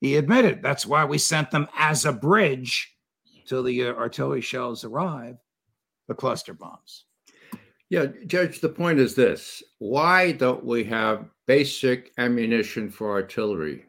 he 0.00 0.16
admitted 0.16 0.62
that's 0.62 0.86
why 0.86 1.04
we 1.04 1.18
sent 1.18 1.50
them 1.50 1.66
as 1.76 2.04
a 2.04 2.12
bridge 2.12 2.94
till 3.46 3.64
the 3.64 3.88
uh, 3.88 3.94
artillery 3.94 4.40
shells 4.40 4.84
arrive, 4.84 5.36
the 6.06 6.14
cluster 6.14 6.54
bombs. 6.54 7.06
Yeah, 7.90 8.06
Judge, 8.26 8.60
the 8.60 8.68
point 8.68 9.00
is 9.00 9.14
this 9.14 9.62
why 9.78 10.32
don't 10.32 10.64
we 10.64 10.84
have 10.84 11.26
basic 11.46 12.12
ammunition 12.18 12.88
for 12.88 13.10
artillery? 13.10 13.84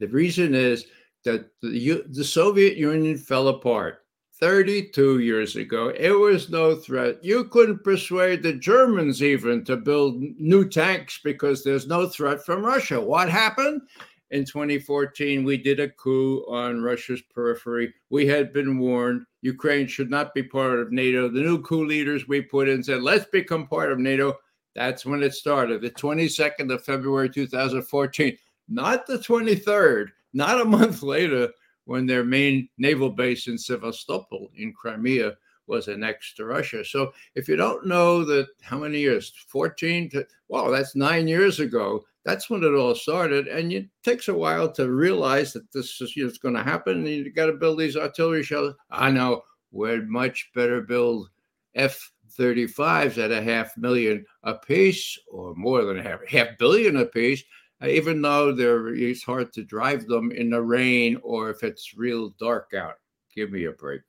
The 0.00 0.08
reason 0.08 0.54
is 0.54 0.86
that 1.24 1.50
the, 1.60 2.02
the 2.08 2.24
Soviet 2.24 2.76
Union 2.76 3.16
fell 3.16 3.48
apart 3.48 4.00
32 4.40 5.18
years 5.18 5.56
ago. 5.56 5.92
It 5.94 6.12
was 6.12 6.48
no 6.48 6.74
threat. 6.74 7.22
You 7.22 7.44
couldn't 7.44 7.84
persuade 7.84 8.42
the 8.42 8.54
Germans 8.54 9.22
even 9.22 9.64
to 9.66 9.76
build 9.76 10.16
new 10.38 10.66
tanks 10.66 11.20
because 11.22 11.62
there's 11.62 11.86
no 11.86 12.08
threat 12.08 12.44
from 12.44 12.64
Russia. 12.64 12.98
What 12.98 13.28
happened? 13.28 13.82
In 14.30 14.44
2014, 14.44 15.44
we 15.44 15.56
did 15.58 15.80
a 15.80 15.90
coup 15.90 16.44
on 16.48 16.82
Russia's 16.82 17.20
periphery. 17.34 17.92
We 18.08 18.26
had 18.26 18.52
been 18.52 18.78
warned 18.78 19.26
Ukraine 19.42 19.86
should 19.86 20.08
not 20.08 20.32
be 20.34 20.42
part 20.42 20.78
of 20.78 20.92
NATO. 20.92 21.28
The 21.28 21.40
new 21.40 21.60
coup 21.62 21.84
leaders 21.84 22.28
we 22.28 22.40
put 22.40 22.68
in 22.68 22.82
said, 22.82 23.02
let's 23.02 23.26
become 23.26 23.66
part 23.66 23.92
of 23.92 23.98
NATO. 23.98 24.38
That's 24.74 25.04
when 25.04 25.22
it 25.22 25.34
started, 25.34 25.82
the 25.82 25.90
22nd 25.90 26.72
of 26.72 26.84
February 26.84 27.28
2014 27.28 28.36
not 28.70 29.06
the 29.06 29.18
23rd, 29.18 30.08
not 30.32 30.60
a 30.60 30.64
month 30.64 31.02
later 31.02 31.48
when 31.84 32.06
their 32.06 32.24
main 32.24 32.68
naval 32.78 33.10
base 33.10 33.48
in 33.48 33.58
Sevastopol 33.58 34.50
in 34.56 34.72
Crimea 34.72 35.36
was 35.66 35.88
annexed 35.88 36.36
to 36.36 36.44
Russia. 36.44 36.84
So 36.84 37.12
if 37.34 37.48
you 37.48 37.56
don't 37.56 37.86
know 37.86 38.24
that 38.24 38.48
how 38.62 38.78
many 38.78 38.98
years, 38.98 39.32
14 39.48 40.10
to, 40.10 40.26
well, 40.48 40.70
that's 40.70 40.96
nine 40.96 41.28
years 41.28 41.60
ago. 41.60 42.04
That's 42.24 42.50
when 42.50 42.62
it 42.62 42.74
all 42.74 42.94
started. 42.94 43.48
And 43.48 43.72
it 43.72 43.86
takes 44.02 44.28
a 44.28 44.34
while 44.34 44.70
to 44.72 44.90
realize 44.90 45.52
that 45.54 45.72
this 45.72 46.00
is 46.00 46.14
you 46.16 46.26
know, 46.26 46.32
going 46.42 46.54
to 46.54 46.62
happen. 46.62 46.98
And 46.98 47.08
you 47.08 47.32
got 47.32 47.46
to 47.46 47.54
build 47.54 47.78
these 47.78 47.96
artillery 47.96 48.42
shells. 48.42 48.74
I 48.90 49.10
know 49.10 49.42
we'd 49.72 50.08
much 50.08 50.50
better 50.54 50.82
build 50.82 51.30
F 51.74 52.12
35s 52.38 53.18
at 53.18 53.32
a 53.32 53.42
half 53.42 53.76
million 53.76 54.24
a 54.44 54.54
piece 54.54 55.18
or 55.28 55.54
more 55.54 55.84
than 55.84 55.98
a 55.98 56.02
half, 56.02 56.26
half 56.28 56.58
billion 56.58 56.96
a 56.96 57.06
piece 57.06 57.42
even 57.82 58.20
though 58.22 58.52
they're 58.52 58.88
it's 58.88 59.22
hard 59.22 59.52
to 59.54 59.64
drive 59.64 60.06
them 60.06 60.30
in 60.32 60.50
the 60.50 60.62
rain 60.62 61.18
or 61.22 61.50
if 61.50 61.62
it's 61.62 61.96
real 61.96 62.30
dark 62.38 62.72
out. 62.76 62.94
Give 63.34 63.50
me 63.50 63.64
a 63.66 63.72
break. 63.72 64.02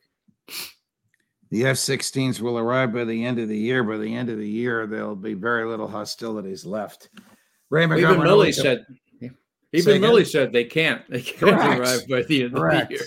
The 1.52 1.66
F 1.66 1.76
16s 1.78 2.40
will 2.40 2.58
arrive 2.58 2.94
by 2.94 3.04
the 3.04 3.26
end 3.26 3.38
of 3.38 3.50
the 3.50 3.58
year. 3.58 3.84
By 3.84 3.98
the 3.98 4.16
end 4.16 4.30
of 4.30 4.38
the 4.38 4.48
year, 4.48 4.88
there'll 4.88 5.16
be 5.16 5.34
very 5.34 5.66
little 5.66 5.88
hostilities 5.88 6.66
left. 6.66 7.10
Ray 7.70 7.84
even 7.84 8.00
Milley 8.00 8.54
said, 8.54 8.86
even 9.74 10.02
Milley 10.02 10.26
said 10.26 10.52
they 10.52 10.64
can't. 10.64 11.02
They 11.10 11.22
can't 11.22 11.40
Correct. 11.40 11.80
arrive 11.80 12.08
by 12.10 12.22
the 12.24 12.44
end 12.44 12.56
Correct. 12.56 12.84
of 12.84 12.88
the 12.90 12.96
year. 12.96 13.04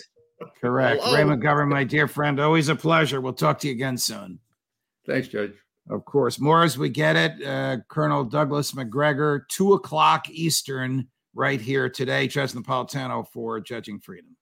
Correct. 0.61 1.03
Hello. 1.03 1.17
Ray 1.17 1.23
McGovern, 1.23 1.69
my 1.69 1.85
dear 1.85 2.09
friend, 2.09 2.39
always 2.41 2.69
a 2.69 2.77
pleasure. 2.77 3.21
We'll 3.21 3.33
talk 3.33 3.59
to 3.61 3.69
you 3.69 3.75
again 3.75 3.97
soon. 3.97 4.39
Thanks, 5.07 5.29
Judge. 5.29 5.55
Of 5.91 6.05
course, 6.05 6.41
more 6.41 6.63
as 6.63 6.79
we 6.79 6.89
get 6.89 7.17
it. 7.17 7.45
Uh, 7.45 7.79
Colonel 7.89 8.25
Douglas 8.25 8.75
Macgregor, 8.75 9.47
two 9.49 9.75
o'clock 9.75 10.31
Eastern, 10.31 11.09
right 11.35 11.61
here 11.61 11.91
today. 11.91 12.27
Judge 12.27 12.53
Napolitano 12.53 13.27
for 13.29 13.61
Judging 13.61 14.01
Freedom. 14.01 14.37